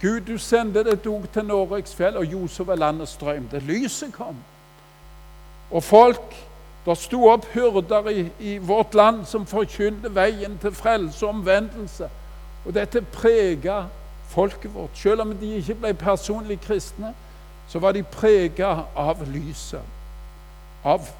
[0.00, 3.58] Gud, du sendte det dog til Norges fjell, og ljos over landet strømte.
[3.58, 4.36] Lyset kom.
[5.70, 6.44] Og folk
[6.86, 12.08] Det sto opp hyrder i, i, vårt land som forkynte veien til frelse og omvendelse.
[12.64, 13.82] Og dette prega
[14.28, 14.90] folket vårt.
[14.94, 17.12] Selv om de ikke ble personlig kristne,
[17.68, 19.84] så var de prega av lyset.
[20.84, 21.10] Av.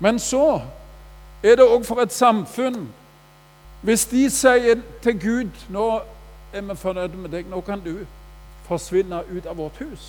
[0.00, 0.60] Men så
[1.42, 2.88] er det òg for et samfunn
[3.84, 6.00] Hvis de sier til Gud nå
[6.52, 8.06] er vi fornøyde med deg, nå kan du
[8.64, 10.04] forsvinne ut av vårt hus.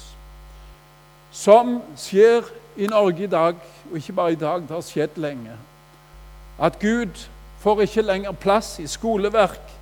[1.36, 2.45] Som skjer
[2.80, 3.57] i Norge i dag,
[3.91, 5.57] og ikke bare i dag, det har skjedd lenge.
[6.59, 7.28] At Gud
[7.59, 9.73] får ikke lenger plass i skoleverk.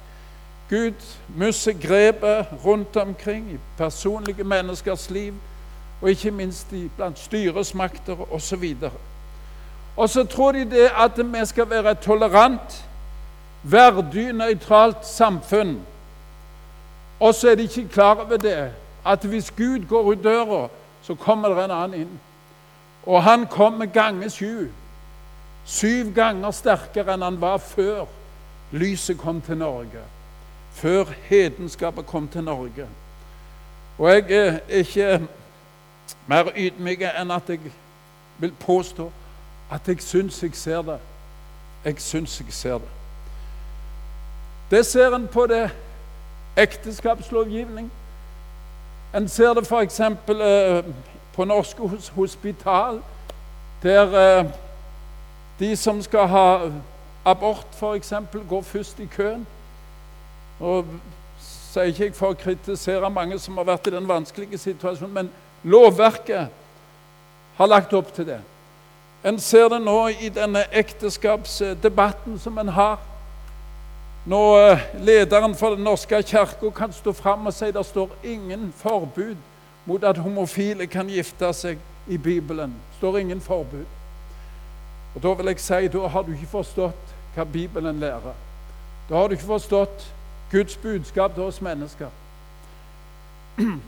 [0.69, 0.97] Gud
[1.37, 5.33] mister grepet rundt omkring i personlige menneskers liv,
[6.01, 8.73] og ikke minst blant styresmakter osv.
[9.97, 12.85] Og så tror de det at vi skal være et tolerant,
[13.63, 15.79] verdig, nøytralt samfunn.
[17.19, 18.71] Og så er de ikke klar over det,
[19.05, 20.67] at hvis Gud går ut døra,
[21.01, 22.19] så kommer det en annen inn.
[23.03, 24.67] Og han kommer ganger sju.
[25.65, 28.05] Syv ganger sterkere enn han var før
[28.71, 30.03] lyset kom til Norge.
[30.73, 32.87] Før hedenskapet kom til Norge.
[33.97, 35.21] Og jeg er ikke
[36.27, 37.71] mer ydmyk enn at jeg
[38.39, 39.11] vil påstå
[39.71, 40.99] at jeg syns jeg ser det.
[41.85, 43.02] Jeg syns jeg ser det.
[44.73, 45.69] Det ser en på det
[46.57, 47.91] ekteskapslovgivning.
[49.15, 49.99] En ser det f.eks.
[49.99, 50.83] Eh,
[51.33, 53.01] på norske hospital,
[53.83, 54.45] der eh,
[55.59, 56.71] de som skal ha
[57.25, 58.13] abort, f.eks.,
[58.49, 59.45] går først i køen.
[60.59, 60.85] Og
[61.37, 65.31] sier ikke jeg for å kritisere mange som har vært i den vanskelige situasjonen, men
[65.63, 66.49] lovverket
[67.61, 68.41] har lagt opp til det.
[69.21, 73.12] En ser det nå i denne ekteskapsdebatten som en har.
[74.25, 78.73] Når eh, lederen for Den norske kirke kan stå fram og si det står ingen
[78.77, 79.35] forbud
[79.85, 82.75] mot at homofile kan gifte seg i Bibelen.
[82.97, 83.85] Står ingen forbud.
[85.15, 88.33] Og Da vil jeg si da har du ikke forstått hva Bibelen lærer.
[89.09, 90.13] Da har du ikke forstått
[90.51, 92.07] Guds budskap til oss mennesker.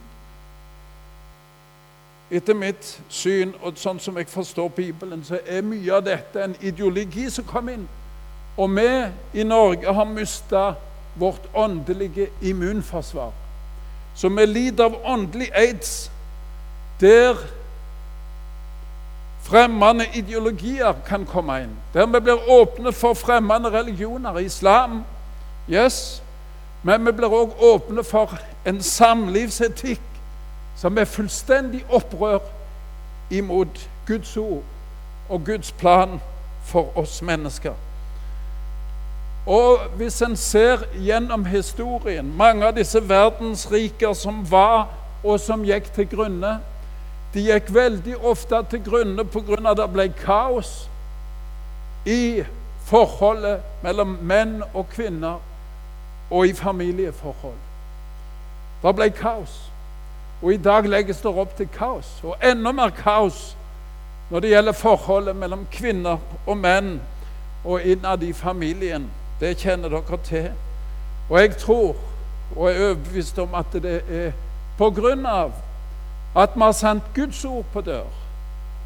[2.30, 6.56] Etter mitt syn og sånn som jeg forstår Bibelen, så er mye av dette en
[6.60, 7.88] ideologi som kom inn.
[8.56, 8.88] Og vi
[9.40, 10.72] i Norge har mista
[11.14, 13.32] vårt åndelige immunforsvar.
[14.14, 16.10] Så vi lider av åndelig aids,
[17.00, 17.36] der
[19.42, 21.76] fremmede ideologier kan komme inn.
[21.94, 24.38] Der vi blir åpne for fremmede religioner.
[24.38, 25.04] Islam,
[25.70, 26.22] yes.
[26.82, 30.02] Men vi blir òg åpne for en samlivsetikk
[30.76, 32.38] som er fullstendig opprør
[33.30, 34.62] imot Guds ord
[35.28, 36.20] og Guds plan
[36.64, 37.74] for oss mennesker.
[39.46, 44.88] Og hvis en ser gjennom historien mange av disse verdensriker som var,
[45.24, 46.58] og som gikk til grunne
[47.34, 49.70] De gikk veldig ofte til grunne pga.
[49.70, 50.88] at det ble kaos
[52.06, 52.44] i
[52.86, 55.42] forholdet mellom menn og kvinner
[56.30, 57.58] og i familieforhold.
[58.82, 59.72] Det ble kaos.
[60.42, 63.56] Og i dag legges det opp til kaos, og enda mer kaos
[64.30, 67.00] når det gjelder forholdet mellom kvinner og menn
[67.64, 69.10] og innad i familien.
[69.40, 70.50] Det kjenner dere til.
[71.30, 71.96] Og jeg tror
[72.56, 74.32] og er overbevist om at det er
[74.78, 75.52] på grunn av
[76.36, 78.06] at vi har sendt Guds ord på dør.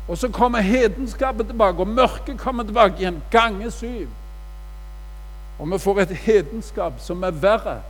[0.08, 4.08] Og så kommer hedenskapet tilbake, og mørket kommer tilbake igjen, gange syv.
[5.58, 7.80] Og vi får et hedenskap som er verre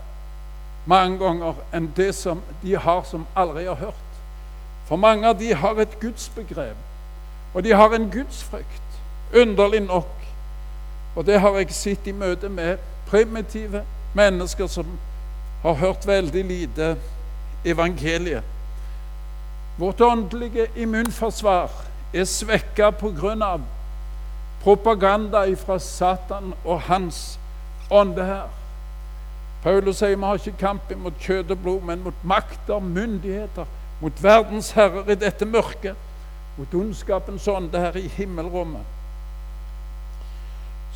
[0.87, 4.07] mange ganger enn det som de har som aldri har hørt.
[4.89, 6.77] For mange av de har et gudsbegrep,
[7.55, 8.83] og de har en gudsfrykt.
[9.37, 10.20] Underlig nok.
[11.15, 12.79] Og det har jeg sett i møte med
[13.11, 13.83] primitive
[14.15, 14.87] mennesker som
[15.63, 16.97] har hørt veldig lite
[17.65, 18.43] evangeliet.
[19.79, 21.71] Vårt åndelige immunforsvar
[22.15, 23.59] er svekka pga.
[24.63, 27.39] propaganda fra Satan og hans
[27.91, 28.49] ånde her.
[29.63, 33.65] Paulus sier vi har ikke kamp mot kjøtt og blod, men mot makter, myndigheter,
[34.01, 35.97] mot verdens herrer i dette mørket,
[36.59, 39.00] mot ondskapens ånde her i himmelrommet.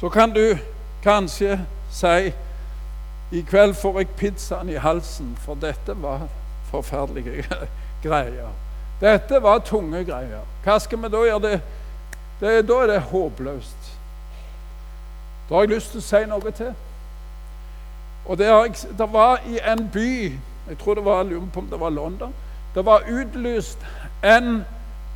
[0.01, 0.59] Så kan du
[1.03, 2.33] kanskje si
[3.33, 6.27] i kveld får jeg pizzaen i halsen, for dette var
[6.71, 7.45] forferdelige
[8.05, 8.51] greier.
[9.01, 10.45] Dette var tunge greier.
[10.65, 11.41] Hva skal vi da gjøre?
[11.43, 11.61] Det,
[12.41, 13.91] det, da er det håpløst.
[15.49, 16.75] Da har jeg lyst til å si noe til.
[18.25, 18.51] Og det,
[18.99, 20.11] det var i en by
[20.65, 22.33] Jeg tror det var, på om det var London.
[22.75, 23.79] Det var utlyst
[24.25, 24.65] en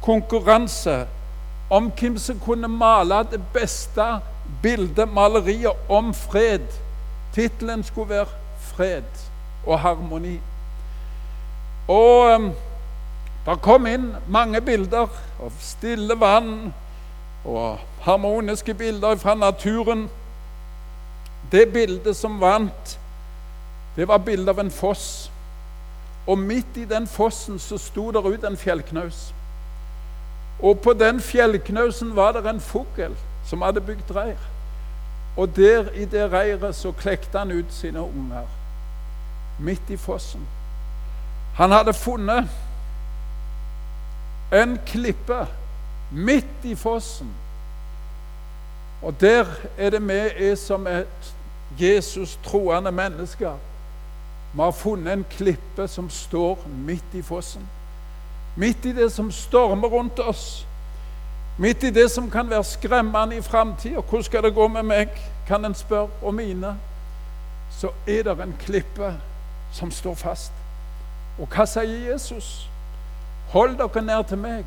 [0.04, 1.06] konkurranse
[1.70, 4.04] om hvem som kunne male det beste
[4.62, 6.66] bildet, maleriet, om fred.
[7.34, 8.26] Tittelen skulle være
[8.60, 9.02] 'Fred
[9.66, 10.40] og harmoni'.
[11.88, 12.52] Og um,
[13.46, 15.06] det kom inn mange bilder
[15.42, 16.74] av stille vann
[17.44, 20.10] og harmoniske bilder fra naturen.
[21.52, 22.98] Det bildet som vant,
[23.96, 25.30] det var bildet av en foss.
[26.26, 29.32] Og midt i den fossen så sto der ut en fjellknaus.
[30.60, 33.16] Og på den fjellknausen var det en fugl
[33.48, 34.40] som hadde bygd reir.
[35.36, 38.46] Og der i det reiret så klekte han ut sine unger.
[39.58, 40.46] Midt i fossen.
[41.54, 42.48] Han hadde funnet
[44.52, 45.46] en klippe
[46.10, 47.30] midt i fossen.
[49.02, 49.46] Og der
[49.78, 50.12] er det vi
[50.48, 51.34] er som et
[51.78, 53.56] Jesus troende mennesker.
[54.52, 57.68] Vi har funnet en klippe som står midt i fossen.
[58.56, 60.66] Midt i det som stormer rundt oss.
[61.58, 64.00] Midt i det som kan være skremmende i framtida.
[64.00, 65.08] Hvordan skal det gå med meg,
[65.46, 66.76] kan en spørre, og mine.
[67.70, 69.14] Så er det en klippe
[69.72, 70.52] som står fast.
[71.38, 72.70] Og hva sier Jesus?
[73.48, 74.64] Hold dere nær til meg,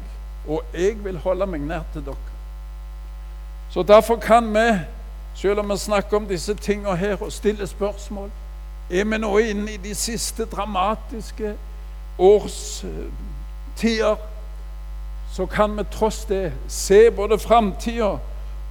[0.48, 2.32] og jeg vil holde meg nær til dere.
[3.72, 4.68] Så derfor kan vi
[5.36, 8.32] selv om vi snakker om disse tingene her og stiller spørsmål,
[8.90, 11.56] er vi nå inne i de siste dramatiske
[12.20, 12.96] årstider,
[15.32, 18.18] så kan vi tross det se både framtida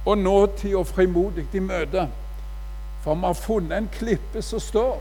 [0.05, 2.07] og nåtida frimodig i møte.
[3.03, 4.99] For vi har funnet en klippe som står,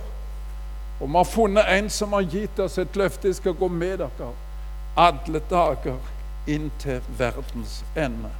[1.01, 3.99] og vi har funnet en som har gitt oss et løfte jeg skal gå med
[4.01, 4.33] dere
[4.97, 5.99] alle dager
[6.49, 8.31] inn til verdens ende.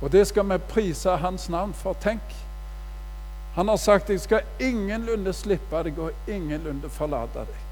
[0.00, 1.96] Og det skal vi prise hans navn for.
[2.00, 2.22] Tenk.
[3.54, 7.64] Han har sagt 'jeg skal ingenlunde slippe deg og ingenlunde forlate deg'.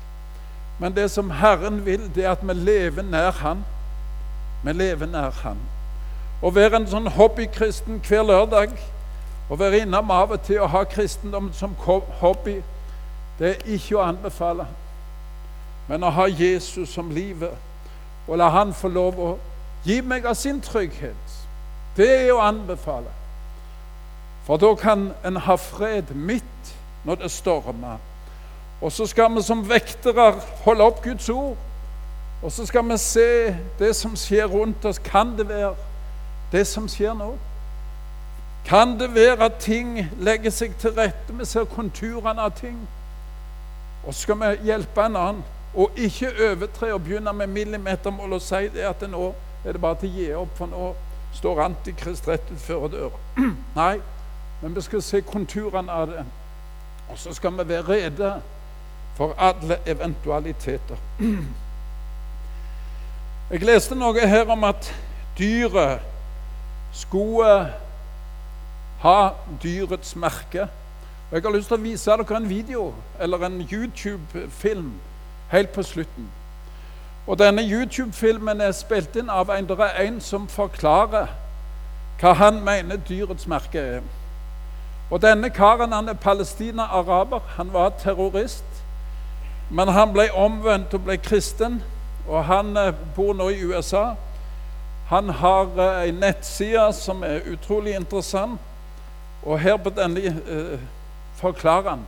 [0.78, 3.64] Men det som Herren vil, det er at vi lever nær Han.
[4.64, 5.58] Vi lever nær Han.
[6.42, 8.74] Å være en sånn hobbykristen hver lørdag,
[9.50, 11.74] å være innom av og til og ha kristendom som
[12.20, 12.60] hobby,
[13.38, 14.66] det er ikke å anbefale.
[15.88, 17.54] Men å ha Jesus som livet,
[18.28, 19.30] og la Han få lov å
[19.84, 21.38] gi meg av sin trygghet
[21.98, 23.10] det er å anbefale.
[24.46, 27.98] For da kan en ha fred midt når det stormer.
[28.80, 30.30] Og så skal vi som vektere
[30.64, 31.58] holde opp Guds ord.
[32.42, 34.98] Og så skal vi se det som skjer rundt oss.
[34.98, 35.74] Kan det være
[36.52, 37.32] det som skjer nå?
[38.64, 41.34] Kan det være at ting legger seg til rette?
[41.34, 42.78] Vi ser konturene av ting.
[44.04, 45.44] Og så skal vi hjelpe en annen.
[45.74, 49.32] Og ikke overtre og begynne med millimetermål og si det at nå
[49.64, 50.92] er det bare til å gi opp, for nå
[51.34, 53.20] står Antikrist rett utenfor døra.
[53.80, 53.98] Nei,
[54.62, 56.24] men vi skal se konturene av det.
[57.10, 58.34] Og så skal vi være rede
[59.16, 60.96] for alle eventualiteter.
[63.50, 64.90] Jeg leste noe her om at
[65.38, 66.02] dyret
[66.92, 67.72] skulle
[69.00, 69.30] ha
[69.62, 70.66] dyrets merke.
[71.32, 72.82] Jeg har lyst til å vise dere en video
[73.16, 74.92] eller en YouTube-film
[75.48, 76.28] helt på slutten.
[77.24, 81.32] Og Denne YouTube-filmen er spilt inn av en, der er en som forklarer
[82.20, 84.02] hva han mener dyrets merke er.
[85.08, 87.40] Og Denne karen han er palestina-araber.
[87.56, 88.64] Han var terrorist.
[89.70, 91.80] Men han ble omvendt og ble kristen,
[92.28, 94.14] og han eh, bor nå i USA.
[95.08, 98.60] Han har ei eh, nettside som er utrolig interessant,
[99.42, 100.78] og her på denne eh,
[101.40, 102.06] forklarer han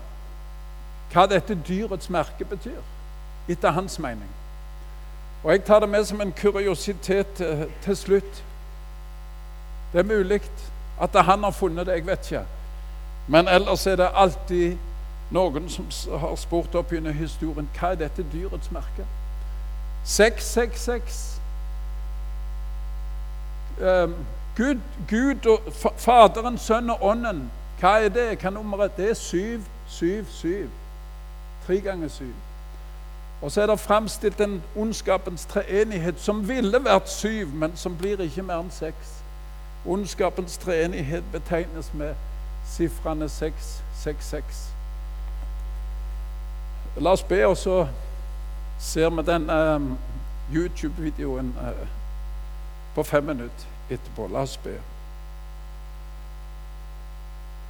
[1.10, 2.82] hva dette dyrets merke betyr,
[3.50, 4.28] etter hans mening.
[5.42, 7.40] Og Jeg tar det med som en kuriositet
[7.82, 8.44] til slutt.
[9.92, 10.40] Det er mulig
[11.00, 12.44] at han har funnet det, jeg vet ikke.
[13.26, 14.76] Men ellers er det alltid
[15.30, 15.88] noen som
[16.20, 19.06] har spurt opp gjennom historien hva er dette dyrets merke.
[20.04, 21.40] 666
[23.80, 24.14] um,
[24.56, 24.78] Gud,
[25.08, 28.38] Gud og Faderen, Sønnen og Ånden, hva er det?
[28.42, 28.96] Hva nummeret?
[28.96, 30.68] Det er syv, syv, syv.
[31.66, 32.32] Tre ganger syv.
[33.42, 38.20] Og så er det framstilt en ondskapens treenighet som ville vært syv, men som blir
[38.20, 39.14] ikke mer enn seks.
[39.86, 42.14] Ondskapens treenighet betegnes med
[42.68, 44.66] sifrene 666.
[46.96, 47.86] La oss be, og så
[48.80, 49.98] ser vi den um,
[50.54, 51.88] YouTube-videoen uh,
[52.94, 54.26] på fem minutter etterpå.
[54.26, 54.78] La oss be.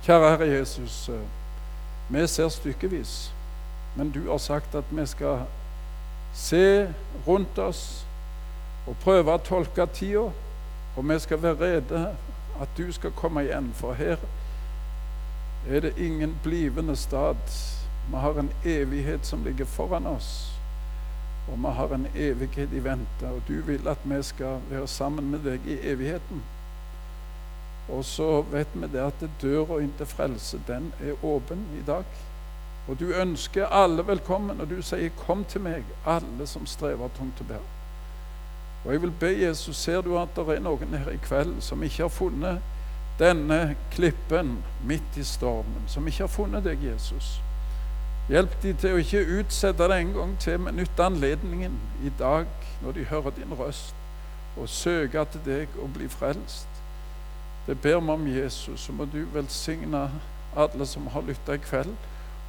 [0.04, 1.20] Kjære Herre Jesus, uh,
[2.08, 3.32] vi ser stykkevis,
[3.96, 5.42] men du har sagt at vi skal
[6.34, 6.88] se
[7.26, 8.06] rundt oss
[8.86, 10.30] og prøve å tolke tida,
[10.96, 12.04] og vi skal være rede
[12.60, 14.16] at du skal komme igjen, for her
[15.68, 17.36] er det ingen blivende stad
[18.10, 20.59] vi har en evighet som ligger foran oss,
[21.52, 23.26] og vi har en evighet i vente.
[23.26, 26.42] Og du vil at vi skal være sammen med deg i evigheten.
[27.88, 32.04] Og så vet vi det at døra inn til frelse, den er åpen i dag.
[32.88, 37.36] Og du ønsker alle velkommen, og du sier 'Kom til meg, alle som strever tungt
[37.36, 37.70] til bære'.
[38.84, 41.82] Og jeg vil be Jesus, ser du at det er noen her i kveld som
[41.82, 42.58] ikke har funnet
[43.18, 47.42] denne klippen midt i stormen, som ikke har funnet deg, Jesus.
[48.30, 51.72] Hjelp de til å ikke utsette det en gang til, men nytte anledningen
[52.06, 52.46] i dag
[52.78, 53.96] når de hører din røst,
[54.54, 56.68] og søke til deg og bli frelst.
[57.66, 60.04] Det ber vi om Jesus, så må du velsigne
[60.54, 61.90] alle som har lytta i kveld.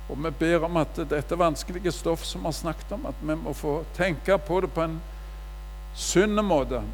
[0.10, 3.42] Og vi ber om at dette vanskelige stoff som vi har snakket om, at vi
[3.42, 5.02] må få tenke på det på en
[5.98, 6.86] sunn måte.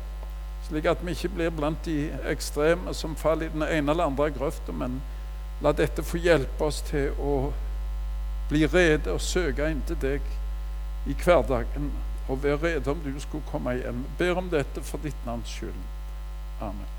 [0.69, 4.31] Slik at vi ikke blir blant de ekstreme som faller i den ene eller andre
[4.31, 5.01] grøfta, men
[5.61, 7.49] la dette få hjelpe oss til å
[8.49, 10.21] bli rede og søke inntil deg
[11.07, 11.91] i hverdagen
[12.27, 14.05] og være rede om du skulle komme hjem.
[14.17, 15.83] Ber om dette for ditt navns skyld.
[16.61, 16.96] Amen.